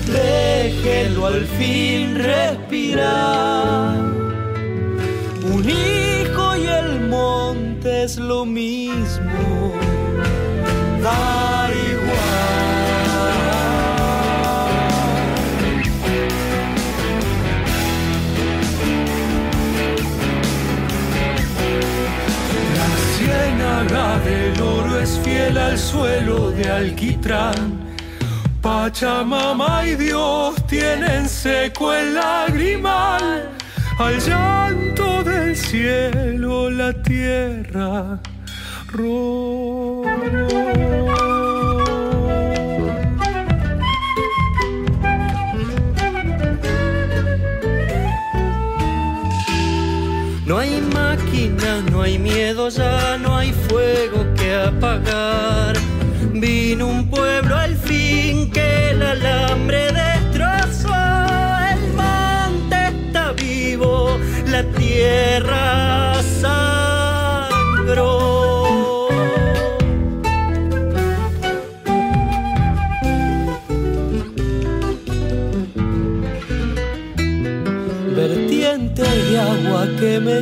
déjelo 0.08 1.28
al 1.28 1.46
fin 1.46 2.16
respirar. 2.16 4.00
Un 5.54 5.64
hijo 5.70 6.56
y 6.58 6.66
el 6.66 7.08
monte 7.08 8.04
es 8.06 8.18
lo 8.18 8.46
mismo, 8.46 9.74
da 11.04 11.70
del 24.24 24.62
oro 24.62 25.00
es 25.00 25.20
fiel 25.24 25.58
al 25.58 25.78
suelo 25.78 26.52
de 26.52 26.70
alquitrán. 26.70 27.80
Pachamama 28.62 29.86
y 29.86 29.96
Dios 29.96 30.56
tienen 30.68 31.28
seco 31.28 31.94
el 31.94 32.16
lagrimal, 32.16 33.50
al 34.00 34.20
llanto 34.20 35.24
del 35.24 35.56
cielo 35.56 36.70
la 36.70 36.94
tierra. 37.04 38.20
No 38.98 40.04
no 52.04 52.08
hay 52.08 52.20
miedo, 52.20 52.68
ya 52.68 53.18
no 53.18 53.38
hay 53.38 53.54
fuego 53.54 54.26
que 54.36 54.54
apagar. 54.54 55.78
Vino 56.34 56.86
un 56.88 57.10
pueblo 57.10 57.56
al 57.56 57.78
fin 57.78 58.52
que 58.52 58.90
el 58.90 59.02
alambre 59.02 59.90
destrozó. 59.94 60.94
El 61.72 61.80
monte 61.94 62.76
está 62.90 63.32
vivo, 63.32 64.20
la 64.48 64.64
tierra 64.64 66.16
sangró. 66.42 68.23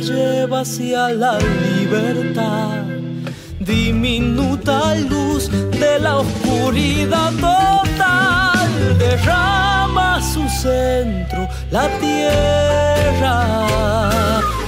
Lleva 0.02 0.60
hacia 0.60 1.08
la 1.10 1.38
libertad. 1.38 2.84
Diminuta 3.60 4.94
luz 4.96 5.48
de 5.50 6.00
la 6.00 6.18
oscuridad 6.18 7.30
total 7.40 8.98
derrama 8.98 10.20
su 10.20 10.48
centro 10.48 11.48
la 11.70 11.88
tierra. 12.00 13.34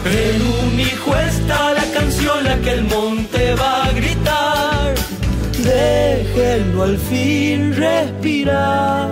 En 0.05 0.37
un 0.63 0.81
hijo 0.81 1.17
está 1.17 1.75
la 1.75 1.85
canción 1.93 2.45
la 2.45 2.57
que 2.59 2.71
el 2.71 2.85
monte 2.85 3.55
va 3.55 3.87
a 3.87 3.93
gritar. 3.93 4.95
Déjenlo 5.59 6.83
al 6.85 6.99
fin 6.99 7.75
respirar. 7.75 9.11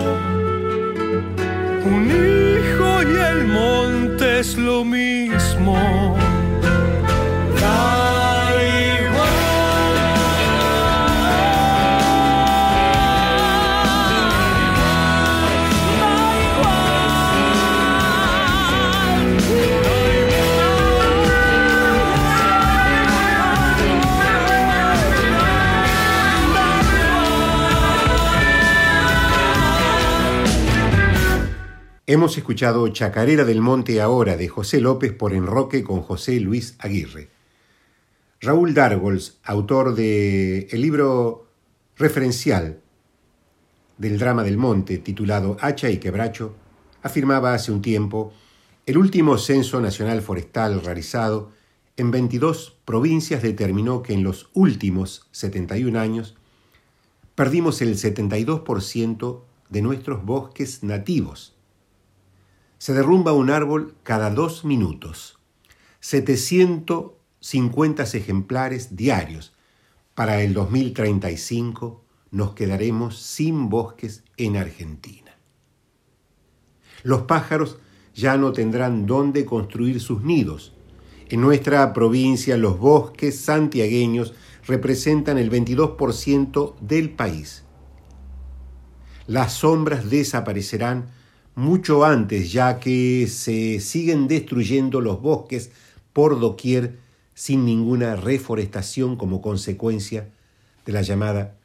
Un 1.85 2.03
hijo 2.07 2.89
y 3.11 3.15
el 3.31 3.47
monte 3.47 4.39
es 4.39 4.55
lo 4.55 4.85
mismo. 4.85 5.22
more. 5.59 6.22
Hemos 32.05 32.37
escuchado 32.37 32.85
Chacarera 32.89 33.45
del 33.45 33.61
Monte 33.61 34.01
Ahora 34.01 34.35
de 34.35 34.49
José 34.49 34.81
López 34.81 35.13
por 35.13 35.31
enroque 35.31 35.85
con 35.85 36.01
José 36.01 36.37
Luis 36.41 36.75
Aguirre. 36.79 37.29
Raúl 38.41 38.73
Dargols, 38.73 39.39
autor 39.41 39.95
del 39.95 40.67
el 40.69 40.81
libro 40.81 41.47
referencial 41.95 42.81
del 43.97 44.19
drama 44.19 44.43
del 44.43 44.57
monte 44.57 44.97
titulado 44.97 45.55
Hacha 45.61 45.89
y 45.89 45.97
Quebracho, 45.99 46.53
afirmaba 47.03 47.53
hace 47.53 47.71
un 47.71 47.81
tiempo 47.81 48.33
el 48.85 48.97
último 48.97 49.37
censo 49.37 49.79
nacional 49.79 50.21
forestal 50.21 50.81
realizado 50.83 51.51
en 51.95 52.11
22 52.11 52.79
provincias 52.83 53.41
determinó 53.41 54.03
que 54.03 54.11
en 54.11 54.23
los 54.23 54.49
últimos 54.53 55.29
71 55.31 55.97
años 55.97 56.35
perdimos 57.33 57.81
el 57.81 57.95
72% 57.95 59.41
de 59.69 59.81
nuestros 59.81 60.25
bosques 60.25 60.83
nativos 60.83 61.52
se 62.83 62.93
derrumba 62.93 63.31
un 63.31 63.49
árbol 63.49 63.95
cada 64.03 64.29
dos 64.29 64.65
minutos. 64.65 65.39
750 66.01 68.03
ejemplares 68.03 68.97
diarios. 68.97 69.53
Para 70.15 70.41
el 70.41 70.53
2035 70.53 72.03
nos 72.31 72.55
quedaremos 72.55 73.19
sin 73.19 73.69
bosques 73.69 74.25
en 74.35 74.57
Argentina. 74.57 75.31
Los 77.03 77.21
pájaros 77.21 77.77
ya 78.13 78.35
no 78.35 78.51
tendrán 78.51 79.05
dónde 79.05 79.45
construir 79.45 80.01
sus 80.01 80.21
nidos. 80.21 80.73
En 81.29 81.39
nuestra 81.39 81.93
provincia 81.93 82.57
los 82.57 82.79
bosques 82.79 83.39
santiagueños 83.39 84.33
representan 84.67 85.37
el 85.37 85.49
22% 85.49 86.75
del 86.81 87.11
país. 87.11 87.63
Las 89.25 89.53
sombras 89.53 90.09
desaparecerán 90.09 91.22
mucho 91.55 92.03
antes, 92.03 92.51
ya 92.51 92.79
que 92.79 93.27
se 93.27 93.79
siguen 93.79 94.27
destruyendo 94.27 95.01
los 95.01 95.21
bosques 95.21 95.71
por 96.11 96.39
doquier 96.39 96.99
sin 97.33 97.65
ninguna 97.65 98.15
reforestación 98.15 99.15
como 99.15 99.41
consecuencia 99.41 100.29
de 100.85 100.93
la 100.93 101.01
llamada 101.01 101.57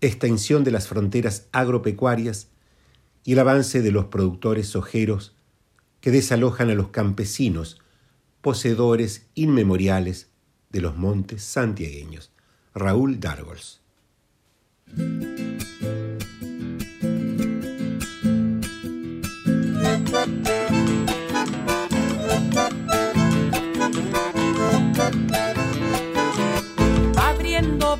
extensión 0.00 0.64
de 0.64 0.70
las 0.70 0.88
fronteras 0.88 1.48
agropecuarias 1.52 2.48
y 3.24 3.32
el 3.32 3.38
avance 3.38 3.80
de 3.80 3.90
los 3.90 4.06
productores 4.06 4.68
sojeros 4.68 5.34
que 6.00 6.10
desalojan 6.10 6.68
a 6.68 6.74
los 6.74 6.88
campesinos, 6.88 7.80
poseedores 8.42 9.26
inmemoriales 9.34 10.28
de 10.70 10.82
los 10.82 10.96
montes 10.96 11.42
santiagueños. 11.42 12.30
Raúl 12.74 13.20
Dargols. 13.20 13.80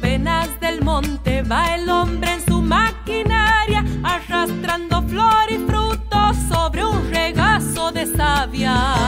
Venas 0.00 0.60
del 0.60 0.82
monte 0.82 1.42
va 1.42 1.74
el 1.74 1.88
hombre 1.88 2.32
en 2.32 2.44
su 2.44 2.60
maquinaria, 2.60 3.84
arrastrando 4.02 5.02
flor 5.02 5.50
y 5.50 5.58
fruto 5.58 6.32
sobre 6.48 6.84
un 6.84 7.10
regazo 7.10 7.92
de 7.92 8.06
savia. 8.06 9.03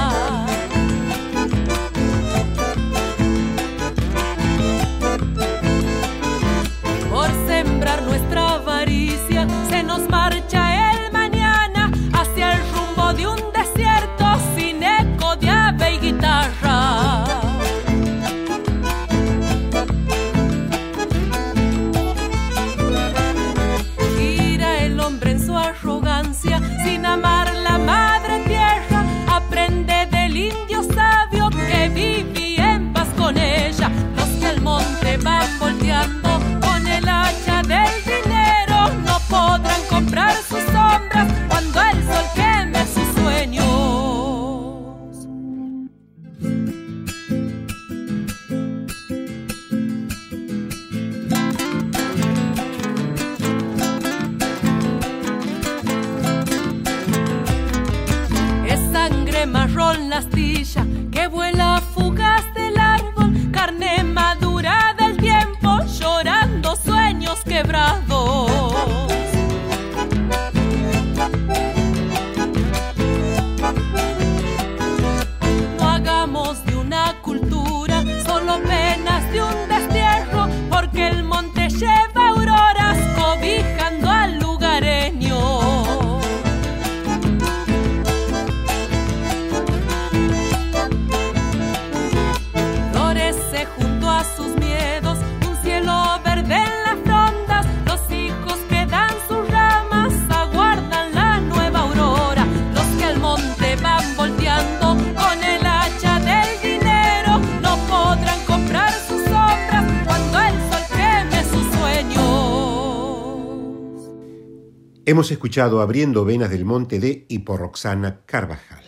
Hemos 115.09 115.31
escuchado 115.31 115.81
Abriendo 115.81 116.25
Venas 116.25 116.51
del 116.51 116.65
Monte 116.65 116.99
de 116.99 117.27
y 117.29 117.41
por 117.41 117.61
Roxana 117.61 118.21
Carvajal. 118.27 118.83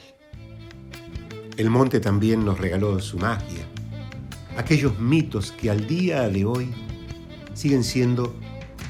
El 1.57 1.70
monte 1.70 2.00
también 2.00 2.44
nos 2.44 2.59
regaló 2.59 2.98
su 3.00 3.18
magia, 3.18 3.64
aquellos 4.57 4.98
mitos 4.98 5.52
que 5.52 5.70
al 5.70 5.87
día 5.87 6.28
de 6.28 6.44
hoy 6.44 6.72
siguen 7.54 7.85
siendo 7.85 8.35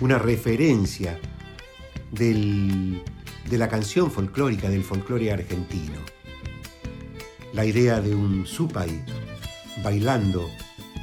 una 0.00 0.18
referencia 0.18 1.18
del- 2.12 3.02
de 3.48 3.58
la 3.58 3.68
canción 3.68 4.10
folclórica, 4.10 4.68
del 4.68 4.84
folclore 4.84 5.32
argentino. 5.32 5.98
La 7.52 7.64
idea 7.64 8.00
de 8.00 8.14
un 8.14 8.46
supay 8.46 9.02
bailando 9.82 10.48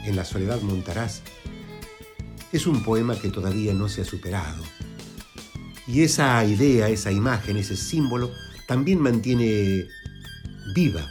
en 0.06 0.16
la 0.16 0.26
soledad 0.26 0.62
montaraz 0.62 1.22
es 2.52 2.68
un 2.68 2.84
poema 2.84 3.20
que 3.20 3.30
todavía 3.30 3.74
no 3.74 3.90
se 3.90 4.02
ha 4.02 4.06
superado. 4.06 4.64
Y 5.88 6.02
esa 6.02 6.44
idea, 6.44 6.90
esa 6.90 7.12
imagen, 7.12 7.58
ese 7.58 7.76
símbolo 7.76 8.32
también 8.68 9.00
mantiene 9.00 9.86
viva 10.74 11.06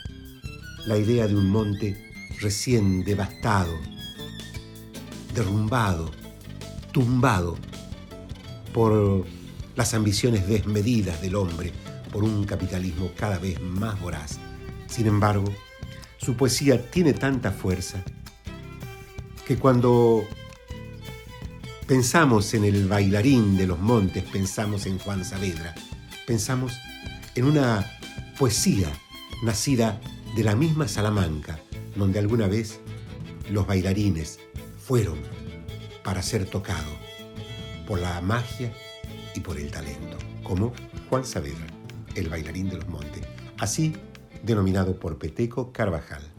la 0.86 0.98
idea 0.98 1.28
de 1.28 1.36
un 1.36 1.48
monte 1.48 2.12
recién 2.40 3.04
devastado, 3.04 3.72
derrumbado, 5.34 6.10
tumbado 6.92 7.56
por 8.72 9.24
las 9.76 9.94
ambiciones 9.94 10.48
desmedidas 10.48 11.22
del 11.22 11.36
hombre, 11.36 11.72
por 12.12 12.24
un 12.24 12.44
capitalismo 12.44 13.10
cada 13.16 13.38
vez 13.38 13.60
más 13.60 14.00
voraz. 14.00 14.38
Sin 14.88 15.06
embargo, 15.06 15.44
su 16.18 16.34
poesía 16.34 16.90
tiene 16.90 17.12
tanta 17.12 17.52
fuerza 17.52 18.02
que 19.46 19.56
cuando 19.56 20.26
pensamos 21.86 22.54
en 22.54 22.64
el 22.64 22.88
bailarín 22.88 23.56
de 23.56 23.66
los 23.66 23.78
montes, 23.78 24.24
pensamos 24.24 24.86
en 24.86 24.98
Juan 24.98 25.24
Saavedra, 25.24 25.74
pensamos 26.26 26.72
en 27.34 27.44
una 27.44 27.84
poesía 28.38 28.88
nacida 29.42 30.00
de 30.34 30.44
la 30.44 30.56
misma 30.56 30.88
Salamanca, 30.88 31.58
donde 31.94 32.18
alguna 32.18 32.46
vez 32.46 32.80
los 33.50 33.66
bailarines 33.66 34.40
fueron 34.78 35.18
para 36.02 36.22
ser 36.22 36.46
tocados 36.46 36.98
por 37.86 38.00
la 38.00 38.20
magia 38.22 38.72
y 39.34 39.40
por 39.40 39.58
el 39.58 39.70
talento, 39.70 40.16
como 40.42 40.72
Juan 41.10 41.26
Saavedra, 41.26 41.66
el 42.14 42.30
bailarín 42.30 42.70
de 42.70 42.76
los 42.76 42.88
montes, 42.88 43.22
así 43.58 43.94
denominado 44.42 44.98
por 44.98 45.18
Peteco 45.18 45.70
Carvajal. 45.72 46.33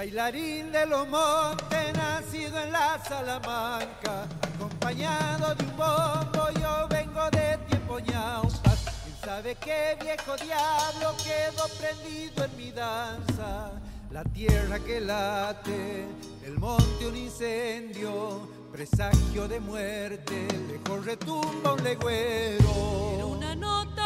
Bailarín 0.00 0.72
de 0.72 0.86
los 0.86 1.06
montes, 1.08 1.92
nacido 1.92 2.58
en 2.58 2.72
la 2.72 2.98
Salamanca, 3.06 4.26
acompañado 4.54 5.54
de 5.54 5.64
un 5.64 5.76
bombo, 5.76 6.42
yo 6.58 6.88
vengo 6.88 7.30
de 7.30 7.58
tiempo 7.68 7.98
ñaupas. 7.98 8.78
¿Quién 9.04 9.16
sabe 9.22 9.54
qué 9.56 9.98
viejo 10.00 10.36
diablo 10.42 11.14
quedó 11.22 11.64
prendido 11.78 12.44
en 12.46 12.56
mi 12.56 12.70
danza? 12.72 13.72
La 14.10 14.24
tierra 14.24 14.78
que 14.78 15.02
late, 15.02 16.06
el 16.46 16.58
monte 16.58 17.06
un 17.06 17.16
incendio, 17.16 18.48
presagio 18.72 19.48
de 19.48 19.60
muerte, 19.60 20.48
lejos 20.66 21.04
retumba 21.04 21.74
un 21.74 21.84
legüero. 21.84 23.12
Era 23.16 23.26
una 23.26 23.54
nota 23.54 23.99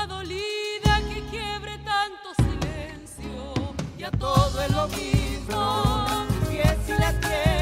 todo 4.13 4.63
es 4.63 4.71
lo 4.71 4.89
mismo. 4.89 6.27
pies 6.49 6.77
y 6.89 7.01
la 7.01 7.21
tierra, 7.21 7.54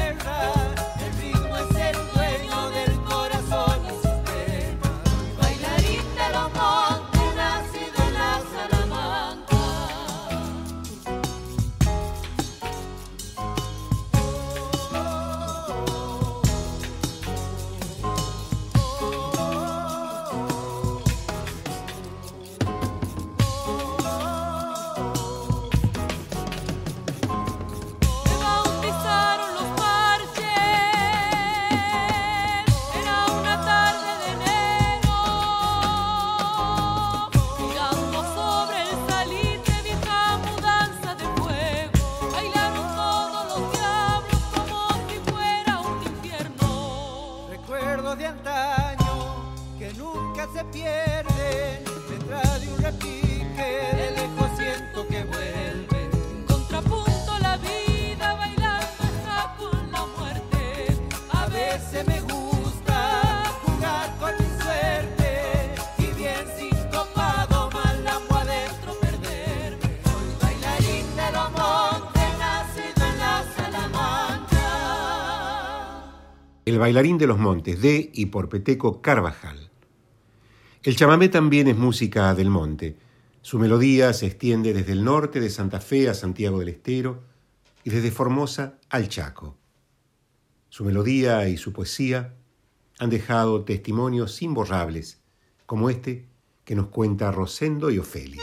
bailarín 76.83 77.17
de 77.17 77.27
los 77.27 77.39
montes, 77.39 77.81
de 77.81 78.11
y 78.13 78.25
por 78.25 78.49
Peteco 78.49 79.01
Carvajal. 79.01 79.69
El 80.83 80.97
chamamé 80.97 81.29
también 81.29 81.69
es 81.69 81.77
música 81.77 82.35
del 82.35 82.49
monte. 82.49 82.97
Su 83.41 83.57
melodía 83.57 84.11
se 84.11 84.25
extiende 84.25 84.73
desde 84.73 84.91
el 84.91 85.05
norte 85.05 85.39
de 85.39 85.49
Santa 85.49 85.79
Fe 85.79 86.09
a 86.09 86.13
Santiago 86.13 86.59
del 86.59 86.67
Estero 86.67 87.23
y 87.85 87.89
desde 87.89 88.11
Formosa 88.11 88.79
al 88.89 89.07
Chaco. 89.07 89.55
Su 90.67 90.83
melodía 90.83 91.47
y 91.47 91.55
su 91.55 91.71
poesía 91.71 92.33
han 92.99 93.09
dejado 93.09 93.63
testimonios 93.63 94.41
imborrables, 94.41 95.21
como 95.65 95.89
este 95.89 96.27
que 96.65 96.75
nos 96.75 96.87
cuenta 96.87 97.31
Rosendo 97.31 97.91
y 97.91 97.99
Ofelia. 97.99 98.41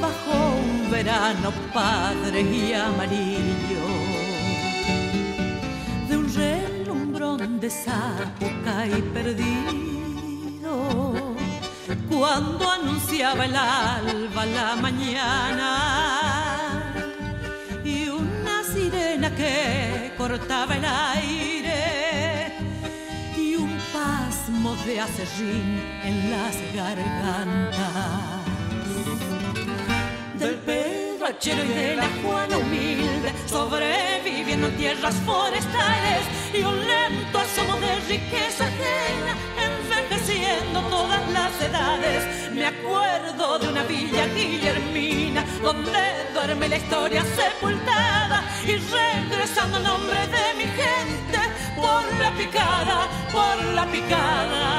Bajo 0.00 0.34
un 0.62 0.90
verano 0.90 1.52
padre 1.72 2.40
y 2.40 2.72
amarillo, 2.72 3.86
de 6.08 6.16
un 6.16 6.34
relumbrón 6.34 7.60
de 7.60 7.70
sapuca 7.70 8.86
y 8.86 9.02
perdido 9.14 10.72
cuando 12.10 12.70
anunciaba 12.70 13.44
el 13.44 13.56
alba 13.56 14.46
la 14.46 14.76
mañana 14.76 15.70
y 17.84 18.08
una 18.08 18.64
sirena 18.64 19.34
que 19.34 20.12
cortaba 20.18 20.74
el 20.76 20.84
aire 20.84 21.27
de 24.84 25.00
acerrín 25.00 25.80
en 26.04 26.30
las 26.30 26.56
gargantas 26.74 28.48
del 30.34 30.54
Pedro 30.56 31.26
Achero 31.26 31.64
y 31.64 31.68
de 31.68 31.96
la 31.96 32.08
Juana 32.22 32.56
humilde 32.58 33.32
sobreviviendo 33.46 34.68
en 34.68 34.76
tierras 34.76 35.14
forestales 35.26 36.22
y 36.54 36.62
un 36.62 36.78
lento 36.86 37.38
asomo 37.38 37.76
de 37.80 37.94
riqueza 38.08 38.64
ajena 38.66 39.36
envejeciendo 39.68 40.80
todas 40.88 41.30
las 41.32 41.60
edades. 41.60 42.52
Me 42.52 42.66
acuerdo 42.66 43.58
de 43.58 43.68
una 43.68 43.82
villa 43.84 44.26
guillermina 44.28 45.44
donde 45.62 46.00
duerme 46.34 46.68
la 46.68 46.76
historia 46.76 47.22
sepultada 47.24 48.44
y 48.64 48.76
regresando 48.76 49.78
en 49.78 49.84
nombre 49.84 50.20
de 50.26 50.54
mi 50.56 50.64
gente 50.64 51.37
picada, 52.38 53.08
por 53.32 53.64
la 53.74 53.84
picada. 53.86 54.78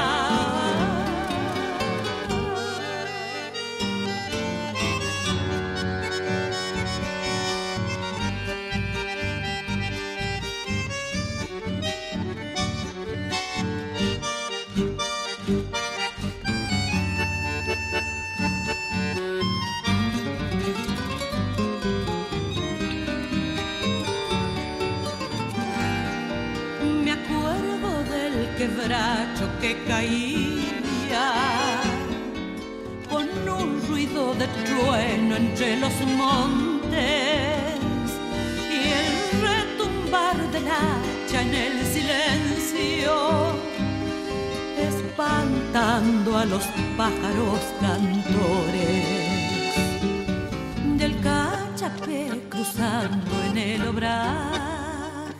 Me 15.50 15.79
que 29.70 29.84
caía 29.84 31.30
con 33.08 33.28
un 33.48 33.80
ruido 33.88 34.34
de 34.34 34.46
trueno 34.64 35.36
entre 35.36 35.76
los 35.76 35.92
montes 36.16 36.90
y 38.76 38.80
el 39.00 39.10
retumbar 39.48 40.36
del 40.50 40.66
hacha 40.66 41.42
en 41.42 41.54
el 41.54 41.86
silencio, 41.86 43.14
espantando 44.76 46.36
a 46.36 46.44
los 46.46 46.64
pájaros 46.96 47.60
cantores 47.80 49.04
del 50.98 51.14
cachapé 51.20 52.42
cruzando 52.48 53.42
en 53.50 53.58
el 53.58 53.86
obraje, 53.86 55.30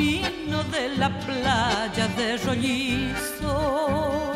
de 0.00 0.96
la 0.96 1.10
playa 1.20 2.08
de 2.16 2.36
rollizo. 2.38 4.32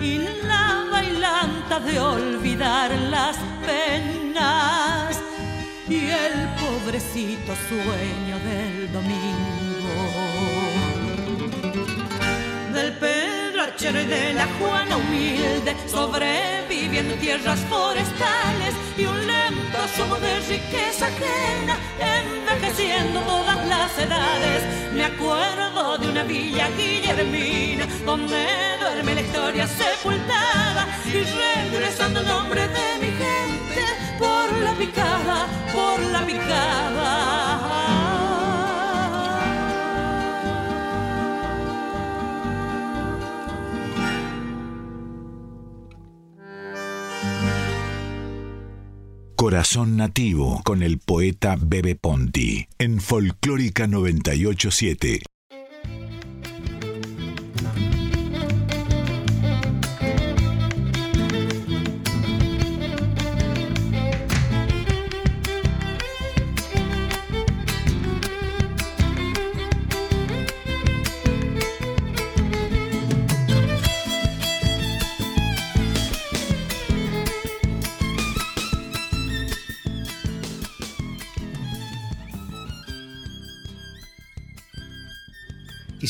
Y 0.00 0.18
la 0.46 0.84
bailanta 0.90 1.80
de 1.80 1.98
olvidar 1.98 2.90
las 3.10 3.36
penas 3.66 5.20
y 5.88 6.10
el 6.10 6.48
pobrecito 6.60 7.54
sueño 7.68 8.38
del 8.48 8.92
domingo. 8.92 9.94
Del 12.72 12.92
Pedro 12.94 13.62
y 13.78 14.06
de 14.06 14.34
la 14.34 14.46
Juana 14.58 14.96
humilde, 14.96 15.76
sobreviviendo 16.92 17.14
en 17.14 17.20
tierras 17.20 17.60
forestales 17.70 18.74
y 18.98 19.04
un 19.06 19.26
lento 19.26 19.78
asomo 19.78 20.16
de 20.16 20.40
riqueza 20.40 21.06
ajena, 21.06 21.78
envejeciendo 21.98 23.20
todas 23.22 23.66
las 23.66 23.98
edades. 23.98 24.92
Me 24.92 25.06
acuerdo 25.06 25.96
de 25.98 26.08
una 26.10 26.22
villa 26.24 26.68
guillermina, 26.76 27.86
donde 28.04 28.46
duerme 28.78 29.14
la 29.14 29.20
historia 29.22 29.66
sepultada 29.66 30.86
y 31.06 31.12
regresando 31.70 32.20
en 32.20 32.26
nombre 32.26 32.68
de 32.68 32.98
mi 33.00 33.06
gente 33.06 33.84
por 34.18 34.52
la 34.60 34.74
picada, 34.74 35.46
por 35.72 35.98
la 36.00 36.26
picada. 36.26 38.01
Corazón 49.52 49.98
Nativo 49.98 50.62
con 50.64 50.82
el 50.82 50.98
poeta 50.98 51.58
Bebe 51.60 51.94
Ponti 51.94 52.68
en 52.78 53.02
Folclórica 53.02 53.86
987. 53.86 55.31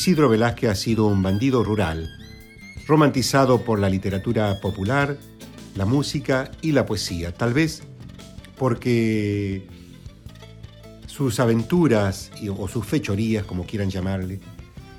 Isidro 0.03 0.27
Velázquez 0.27 0.69
ha 0.69 0.75
sido 0.75 1.05
un 1.05 1.23
bandido 1.23 1.63
rural, 1.63 2.09
romantizado 2.87 3.61
por 3.61 3.79
la 3.79 3.87
literatura 3.87 4.59
popular, 4.59 5.17
la 5.77 5.85
música 5.85 6.51
y 6.61 6.73
la 6.73 6.85
poesía, 6.85 7.33
tal 7.33 7.53
vez 7.53 7.83
porque 8.57 9.65
sus 11.07 11.39
aventuras 11.39 12.31
o 12.57 12.67
sus 12.67 12.85
fechorías, 12.85 13.45
como 13.45 13.65
quieran 13.65 13.89
llamarle, 13.89 14.41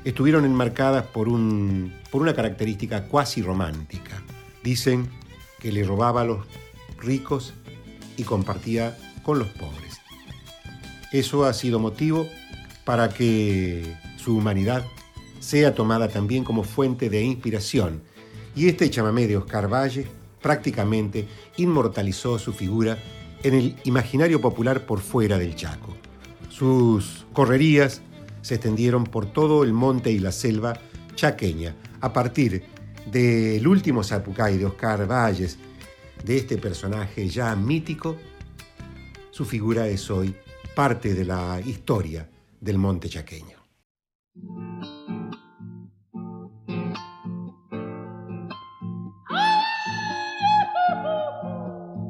estuvieron 0.06 0.46
enmarcadas 0.46 1.04
por, 1.04 1.28
un, 1.28 1.92
por 2.10 2.22
una 2.22 2.32
característica 2.32 3.06
cuasi 3.06 3.42
romántica. 3.42 4.22
Dicen 4.62 5.10
que 5.60 5.70
le 5.70 5.84
robaba 5.84 6.22
a 6.22 6.24
los 6.24 6.46
ricos 6.98 7.52
y 8.16 8.22
compartía 8.22 8.96
con 9.22 9.38
los 9.38 9.48
pobres. 9.48 10.00
Eso 11.12 11.44
ha 11.44 11.52
sido 11.52 11.78
motivo 11.78 12.26
para 12.86 13.10
que 13.10 14.02
su 14.24 14.36
humanidad 14.36 14.84
sea 15.38 15.74
tomada 15.74 16.08
también 16.08 16.44
como 16.44 16.64
fuente 16.64 17.10
de 17.10 17.22
inspiración. 17.22 18.02
Y 18.56 18.68
este 18.68 18.88
chamamé 18.88 19.26
de 19.26 19.36
Oscar 19.36 19.70
Valle 19.70 20.06
prácticamente 20.40 21.28
inmortalizó 21.58 22.38
su 22.38 22.54
figura 22.54 22.96
en 23.42 23.54
el 23.54 23.76
imaginario 23.84 24.40
popular 24.40 24.86
por 24.86 25.00
fuera 25.00 25.36
del 25.36 25.54
Chaco. 25.54 25.94
Sus 26.48 27.26
correrías 27.34 28.00
se 28.40 28.54
extendieron 28.54 29.04
por 29.04 29.26
todo 29.26 29.62
el 29.62 29.74
monte 29.74 30.10
y 30.10 30.18
la 30.18 30.32
selva 30.32 30.74
chaqueña. 31.14 31.74
A 32.00 32.12
partir 32.12 32.64
del 33.10 33.66
último 33.66 34.02
Zapucay 34.02 34.56
de 34.56 34.64
Oscar 34.64 35.06
Valles, 35.06 35.58
de 36.24 36.38
este 36.38 36.56
personaje 36.56 37.28
ya 37.28 37.54
mítico, 37.54 38.16
su 39.30 39.44
figura 39.44 39.86
es 39.88 40.10
hoy 40.10 40.34
parte 40.74 41.12
de 41.12 41.24
la 41.26 41.60
historia 41.60 42.26
del 42.60 42.78
monte 42.78 43.10
chaqueño. 43.10 43.63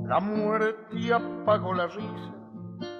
La 0.07 0.21
muerte 0.21 1.13
apagó 1.13 1.75
la 1.75 1.87
risa. 1.89 2.35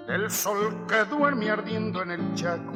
Del 0.07 0.29
sol 0.29 0.85
que 0.87 1.05
duerme 1.05 1.49
ardiendo 1.49 2.03
en 2.03 2.11
el 2.11 2.33
Chaco, 2.35 2.73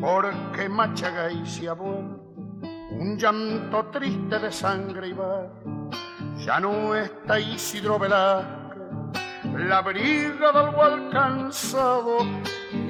porque 0.00 0.68
Machagay 0.68 1.46
se 1.46 1.68
ha 1.68 1.72
un 1.72 3.16
llanto 3.16 3.86
triste 3.86 4.38
de 4.38 4.52
sangre 4.52 5.08
y 5.08 5.12
barro, 5.14 5.88
Ya 6.44 6.60
no 6.60 6.94
está 6.94 7.40
Isidro 7.40 7.98
Velázquez, 7.98 8.82
la 9.54 9.80
brigada 9.80 10.68
algo 10.68 10.82
alcanzado 10.82 12.18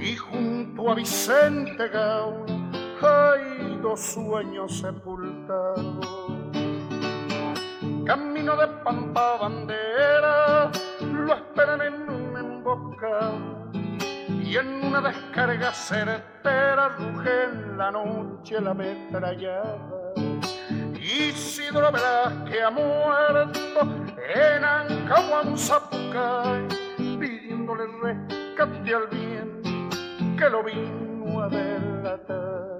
y 0.01 0.16
junto 0.16 0.91
a 0.91 0.95
Vicente 0.97 1.88
Gauna 1.88 2.60
hay 3.03 3.78
dos 3.82 4.01
sueños 4.01 4.78
sepultados. 4.78 6.07
Camino 8.07 8.57
de 8.57 8.66
Pampa 8.84 9.36
Bandera, 9.40 10.70
lo 11.01 11.34
esperan 11.34 11.82
en 11.82 12.11
un 12.11 12.36
emboscado 12.36 13.70
y 14.42 14.57
en 14.57 14.84
una 14.84 15.01
descarga 15.01 15.72
certera 15.72 16.88
ruge 16.88 17.44
en 17.44 17.78
la 17.78 17.90
noche 17.90 18.61
la 18.61 18.74
metrallada. 18.74 20.12
Isidro 21.01 21.90
que 22.46 22.62
ha 22.62 22.70
muerto 22.70 23.80
en 24.34 24.64
Ancahuan, 24.64 25.57
Zapucay, 25.57 26.66
pidiéndole 27.18 27.86
rescate 28.03 28.94
al 28.94 29.07
bien 29.09 29.61
que 30.36 30.51
lo 30.51 30.64
vino 30.64 31.42
a 31.42 31.48
delatar, 31.48 32.80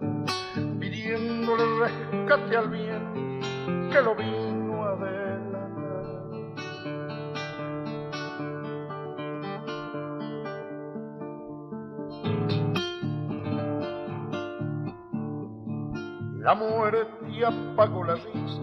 pidiéndole 1.51 1.79
rescate 1.79 2.57
al 2.57 2.69
bien 2.69 3.41
que 3.91 4.03
lo 4.03 4.15
vino 4.15 4.85
a. 4.85 4.91
La 16.41 16.55
muerte 16.55 17.45
apagó 17.47 18.03
la 18.03 18.15
risa 18.15 18.63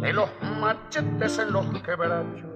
de 0.00 0.12
los 0.12 0.28
machetes 0.60 1.38
en 1.38 1.52
los 1.52 1.66
quebrachos, 1.82 2.50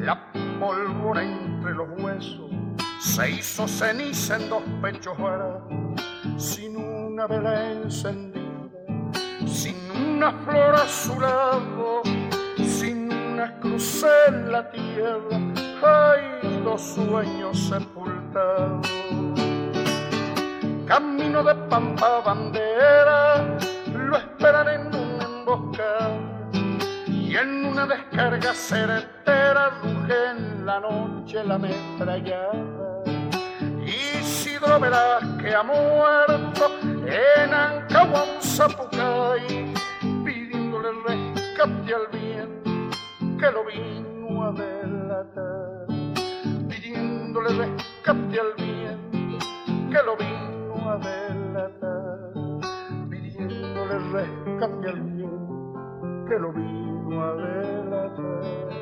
la 0.00 0.32
pólvora 0.58 1.22
entre 1.22 1.74
los 1.74 1.88
huesos 2.02 2.50
se 3.00 3.30
hizo 3.30 3.68
ceniza 3.68 4.36
en 4.36 4.48
dos 4.48 4.62
pechos 4.82 5.16
varados, 5.18 5.62
sin 6.36 6.76
una 6.76 7.26
vela 7.26 7.72
encendida, 7.72 8.29
una 10.20 10.32
flor 10.44 10.74
a 10.74 10.86
su 10.86 11.18
lado, 11.18 12.02
sin 12.58 13.10
una 13.10 13.58
cruz 13.58 14.04
en 14.28 14.52
la 14.52 14.70
tierra, 14.70 15.38
hay 15.82 16.60
dos 16.62 16.82
sueños 16.82 17.58
sepultados 17.58 18.86
camino 20.86 21.42
de 21.42 21.54
Pampa 21.70 22.20
Bandera, 22.20 23.58
lo 23.94 24.16
esperan 24.18 24.68
en 24.68 24.86
un 24.88 25.22
emboscado 25.22 26.18
y 27.06 27.34
en 27.34 27.64
una 27.64 27.86
descarga 27.86 28.52
certera 28.52 29.70
ruge 29.80 30.16
en 30.32 30.66
la 30.66 30.80
noche 30.80 31.42
la 31.44 31.56
metrallada. 31.56 33.04
Isidro 33.86 34.78
que 35.40 35.54
ha 35.54 35.62
muerto 35.62 36.70
en 37.06 37.54
Ancahuán, 37.54 38.42
Zapucay, 38.42 39.72
pidiéndole 40.80 41.02
rescate 41.06 41.94
al 41.94 42.06
bien 42.12 42.88
que 43.38 43.50
lo 43.50 43.64
vino 43.64 44.44
a 44.44 44.52
delatar, 44.52 45.86
pidiéndole 46.68 47.48
rescate 47.50 48.40
al 48.40 48.54
bien 48.56 49.38
que 49.90 50.02
lo 50.02 50.16
vino 50.16 50.90
a 50.90 50.96
delatar, 50.98 52.32
pidiéndole 53.10 53.98
rescate 54.12 54.88
al 54.88 55.00
bien 55.02 55.74
que 56.26 56.38
lo 56.38 56.52
vino 56.52 57.24
a 57.24 57.34
delatar. 57.34 58.79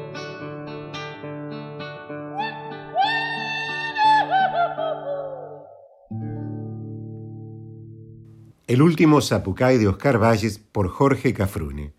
El 8.68 8.82
último 8.82 9.22
Zapucay 9.22 9.78
de 9.78 9.88
Oscar 9.88 10.22
Valles 10.22 10.58
por 10.58 10.90
Jorge 10.90 11.32
Cafrune. 11.32 11.94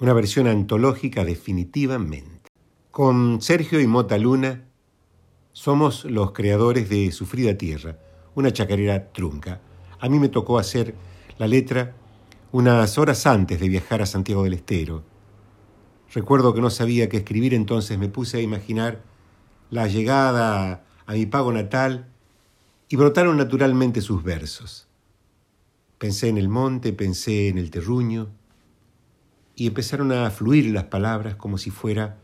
Una 0.00 0.14
versión 0.14 0.46
antológica 0.46 1.22
definitivamente. 1.22 2.48
Con 2.90 3.42
Sergio 3.42 3.78
y 3.82 3.86
Mota 3.86 4.16
Luna 4.16 4.64
somos 5.52 6.06
los 6.06 6.32
creadores 6.32 6.88
de 6.88 7.12
Sufrida 7.12 7.58
Tierra, 7.58 7.98
una 8.34 8.54
chacarera 8.54 9.12
trunca. 9.12 9.60
A 10.00 10.08
mí 10.08 10.18
me 10.18 10.30
tocó 10.30 10.58
hacer 10.58 10.94
la 11.36 11.46
letra 11.46 11.94
unas 12.52 12.96
horas 12.96 13.26
antes 13.26 13.60
de 13.60 13.68
viajar 13.68 14.00
a 14.00 14.06
Santiago 14.06 14.44
del 14.44 14.54
Estero. 14.54 15.02
Recuerdo 16.14 16.54
que 16.54 16.62
no 16.62 16.70
sabía 16.70 17.10
qué 17.10 17.18
escribir, 17.18 17.52
entonces 17.52 17.98
me 17.98 18.08
puse 18.08 18.38
a 18.38 18.40
imaginar 18.40 19.02
la 19.68 19.88
llegada 19.88 20.86
a 21.04 21.12
mi 21.12 21.26
pago 21.26 21.52
natal 21.52 22.08
y 22.88 22.96
brotaron 22.96 23.36
naturalmente 23.36 24.00
sus 24.00 24.22
versos. 24.22 24.85
Pensé 25.98 26.28
en 26.28 26.38
el 26.38 26.48
monte, 26.48 26.92
pensé 26.92 27.48
en 27.48 27.58
el 27.58 27.70
terruño 27.70 28.28
y 29.54 29.66
empezaron 29.66 30.12
a 30.12 30.30
fluir 30.30 30.66
las 30.72 30.84
palabras 30.84 31.36
como 31.36 31.56
si 31.56 31.70
fuera 31.70 32.18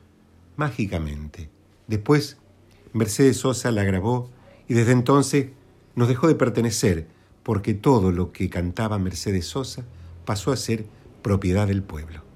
mágicamente. 0.56 1.48
Después, 1.86 2.36
Mercedes 2.92 3.38
Sosa 3.38 3.70
la 3.70 3.84
grabó 3.84 4.30
y 4.68 4.74
desde 4.74 4.92
entonces 4.92 5.48
nos 5.94 6.08
dejó 6.08 6.28
de 6.28 6.34
pertenecer 6.34 7.06
porque 7.42 7.74
todo 7.74 8.12
lo 8.12 8.32
que 8.32 8.50
cantaba 8.50 8.98
Mercedes 8.98 9.46
Sosa 9.46 9.84
pasó 10.24 10.52
a 10.52 10.56
ser 10.56 10.84
propiedad 11.22 11.66
del 11.66 11.82
pueblo. 11.82 12.31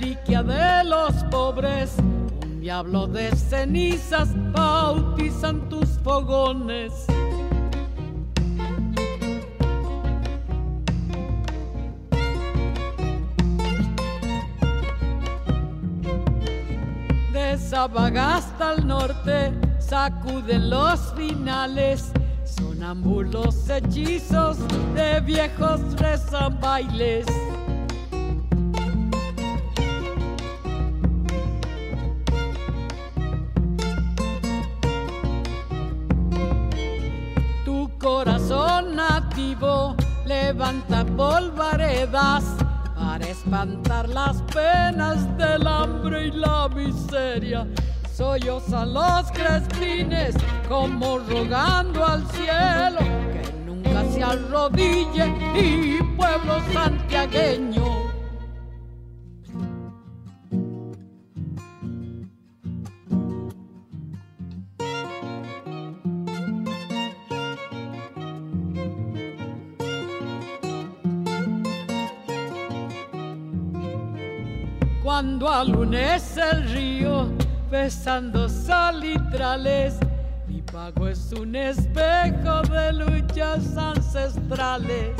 Reliquia 0.00 0.42
de 0.42 0.84
los 0.84 1.12
pobres, 1.30 1.94
diablo 2.58 3.06
de 3.06 3.34
cenizas 3.36 4.28
bautizan 4.52 5.68
tus 5.68 5.88
fogones. 6.02 6.92
De 17.32 17.58
Sabagasta 17.58 18.70
al 18.70 18.86
norte 18.86 19.52
sacuden 19.78 20.70
los 20.70 21.12
finales, 21.14 22.10
sonambulos 22.44 23.68
hechizos 23.68 24.56
de 24.94 25.20
viejos 25.20 25.80
rezan 25.98 26.58
bailes. 26.58 27.26
Levanta 40.24 41.04
polvaredas 41.04 42.44
para 42.94 43.26
espantar 43.26 44.08
las 44.08 44.40
penas 44.42 45.18
del 45.36 45.66
hambre 45.66 46.28
y 46.28 46.30
la 46.30 46.68
miseria. 46.68 47.66
a 48.72 48.84
los 48.86 49.30
crespines 49.32 50.34
como 50.68 51.18
rogando 51.18 52.04
al 52.04 52.26
cielo 52.28 53.00
que 53.32 53.52
nunca 53.66 54.04
se 54.12 54.22
arrodille 54.22 55.26
y 55.54 56.02
pueblo 56.16 56.60
santiagueño 56.72 57.89
cuando 75.40 75.48
alunece 75.48 76.42
el 76.52 76.70
río, 76.70 77.28
besando 77.70 78.46
salitrales. 78.46 79.98
Mi 80.46 80.60
pago 80.60 81.08
es 81.08 81.32
un 81.32 81.56
espejo 81.56 82.60
de 82.62 82.92
luchas 82.92 83.74
ancestrales. 83.74 85.16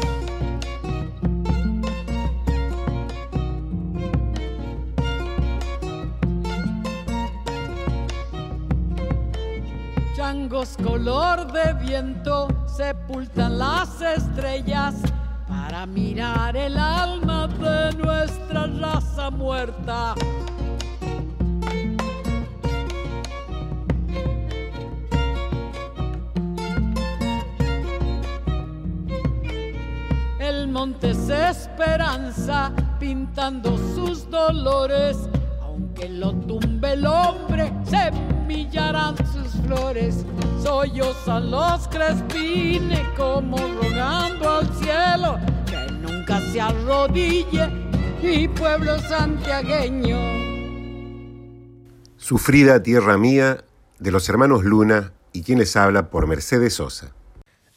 Changos 10.15 10.77
color 10.83 11.51
de 11.51 11.73
viento 11.83 12.49
sepultan 12.67 13.59
las 13.59 14.03
estrellas 14.03 14.97
para 15.71 15.87
mirar 15.87 16.57
el 16.57 16.77
alma 16.77 17.47
de 17.47 17.97
nuestra 17.97 18.67
raza 18.67 19.31
muerta. 19.31 20.17
El 30.41 30.67
monte 30.67 31.11
es 31.11 31.29
esperanza 31.29 32.73
pintando 32.99 33.79
sus 33.95 34.29
dolores, 34.29 35.19
aunque 35.63 36.09
lo 36.09 36.33
tumbe 36.33 36.95
el 36.95 37.07
hombre, 37.07 37.73
semillarán 37.85 39.17
sus 39.19 39.53
flores. 39.65 40.27
Sollozan 40.61 41.53
los 41.53 41.87
crespines 41.87 43.07
como 43.17 43.57
rogando 43.57 44.51
al 44.59 44.75
cielo 44.75 45.39
se 46.53 46.61
arrodille 46.61 47.69
mi 48.23 48.49
pueblo 48.49 48.99
santiagueño. 48.99 50.19
Sufrida 52.17 52.83
tierra 52.83 53.17
mía 53.17 53.65
de 53.99 54.11
los 54.11 54.29
hermanos 54.29 54.65
Luna 54.65 55.13
y 55.33 55.43
quien 55.43 55.59
les 55.59 55.77
habla 55.77 56.11
por 56.11 56.27
Mercedes 56.27 56.75
Sosa. 56.75 57.15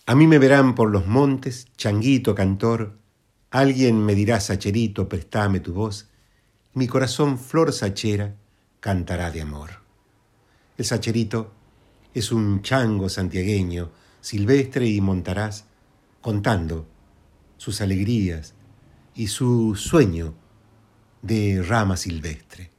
A 0.06 0.16
mí 0.16 0.26
me 0.28 0.40
verán 0.40 0.74
por 0.76 0.90
los 0.90 1.06
montes, 1.06 1.68
changuito 1.78 2.34
cantor, 2.34 2.98
alguien 3.52 4.04
me 4.04 4.16
dirá 4.16 4.40
sacherito, 4.40 5.08
prestame 5.08 5.60
tu 5.60 5.74
voz, 5.74 6.10
mi 6.74 6.88
corazón 6.88 7.38
flor 7.38 7.72
sachera 7.72 8.36
cantará 8.80 9.30
de 9.30 9.42
amor. 9.42 9.70
El 10.78 10.86
sacherito 10.86 11.52
es 12.14 12.32
un 12.32 12.64
chango 12.64 13.08
santiagueño, 13.08 13.92
silvestre 14.20 14.88
y 14.88 15.00
montarás, 15.00 15.66
contando 16.22 16.88
sus 17.58 17.80
alegrías 17.80 18.56
y 19.16 19.28
su 19.28 19.76
sueño 19.76 20.34
de 21.22 21.64
rama 21.64 21.97
silvestre. 21.97 22.72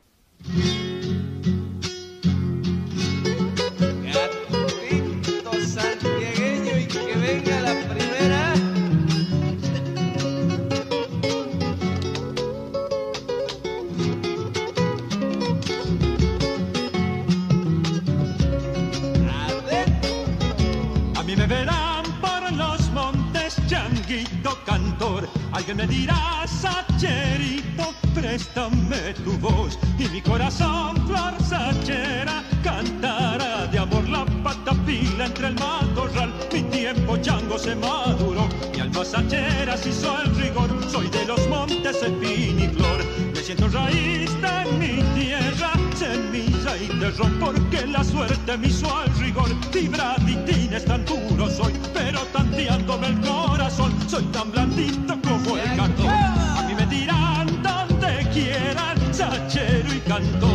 Alguien 25.53 25.76
me 25.76 25.87
dirá, 25.87 26.45
sacherito, 26.47 27.95
préstame 28.14 29.14
tu 29.24 29.32
voz. 29.39 29.78
Y 29.99 30.09
mi 30.09 30.20
corazón, 30.20 30.97
flor 31.07 31.35
sachera, 31.43 32.43
cantará 32.62 33.66
de 33.66 33.78
amor 33.78 34.09
la 34.09 34.24
patapila 34.43 35.26
entre 35.26 35.49
el 35.49 35.55
matorral. 35.55 36.32
Mi 36.53 36.62
tiempo 36.62 37.16
chango 37.18 37.59
se 37.59 37.74
maduró, 37.76 38.49
mi 38.72 38.80
alma 38.80 39.05
sachera 39.05 39.76
se 39.76 39.91
hizo 39.91 40.20
el 40.22 40.35
rigor. 40.37 40.70
Soy 40.91 41.09
de 41.09 41.24
los 41.24 41.47
montes, 41.49 42.03
espín 42.03 42.61
y 42.61 42.68
flor. 42.68 43.05
Me 43.32 43.41
siento 43.41 43.68
raíz 43.68 44.30
de 44.41 44.72
mi 44.78 45.03
tierra, 45.14 45.72
semilla 46.35 46.76
y 46.76 46.89
terrón, 46.99 47.32
porque 47.39 47.87
la 47.87 48.03
suerte 48.03 48.59
me 48.59 48.66
hizo 48.66 48.95
al 48.95 49.09
rigor. 49.18 49.49
Tibraditín 49.70 50.72
es 50.72 50.85
tan 50.85 51.05
duro 51.05 51.49
soy, 51.49 51.72
pero 51.93 52.20
tanteándome 52.32 53.09
el 53.09 53.20
corazón, 53.20 53.93
soy 54.09 54.24
tan 54.24 54.51
blandito 54.51 55.16
como 55.22 55.57
el 55.57 55.76
cartón. 55.76 56.09
A 56.09 56.64
mí 56.66 56.74
me 56.74 56.87
dirán 56.87 57.47
donde 57.62 58.28
quieran, 58.32 58.97
sachero 59.14 59.95
y 59.95 60.01
cantor. 60.01 60.54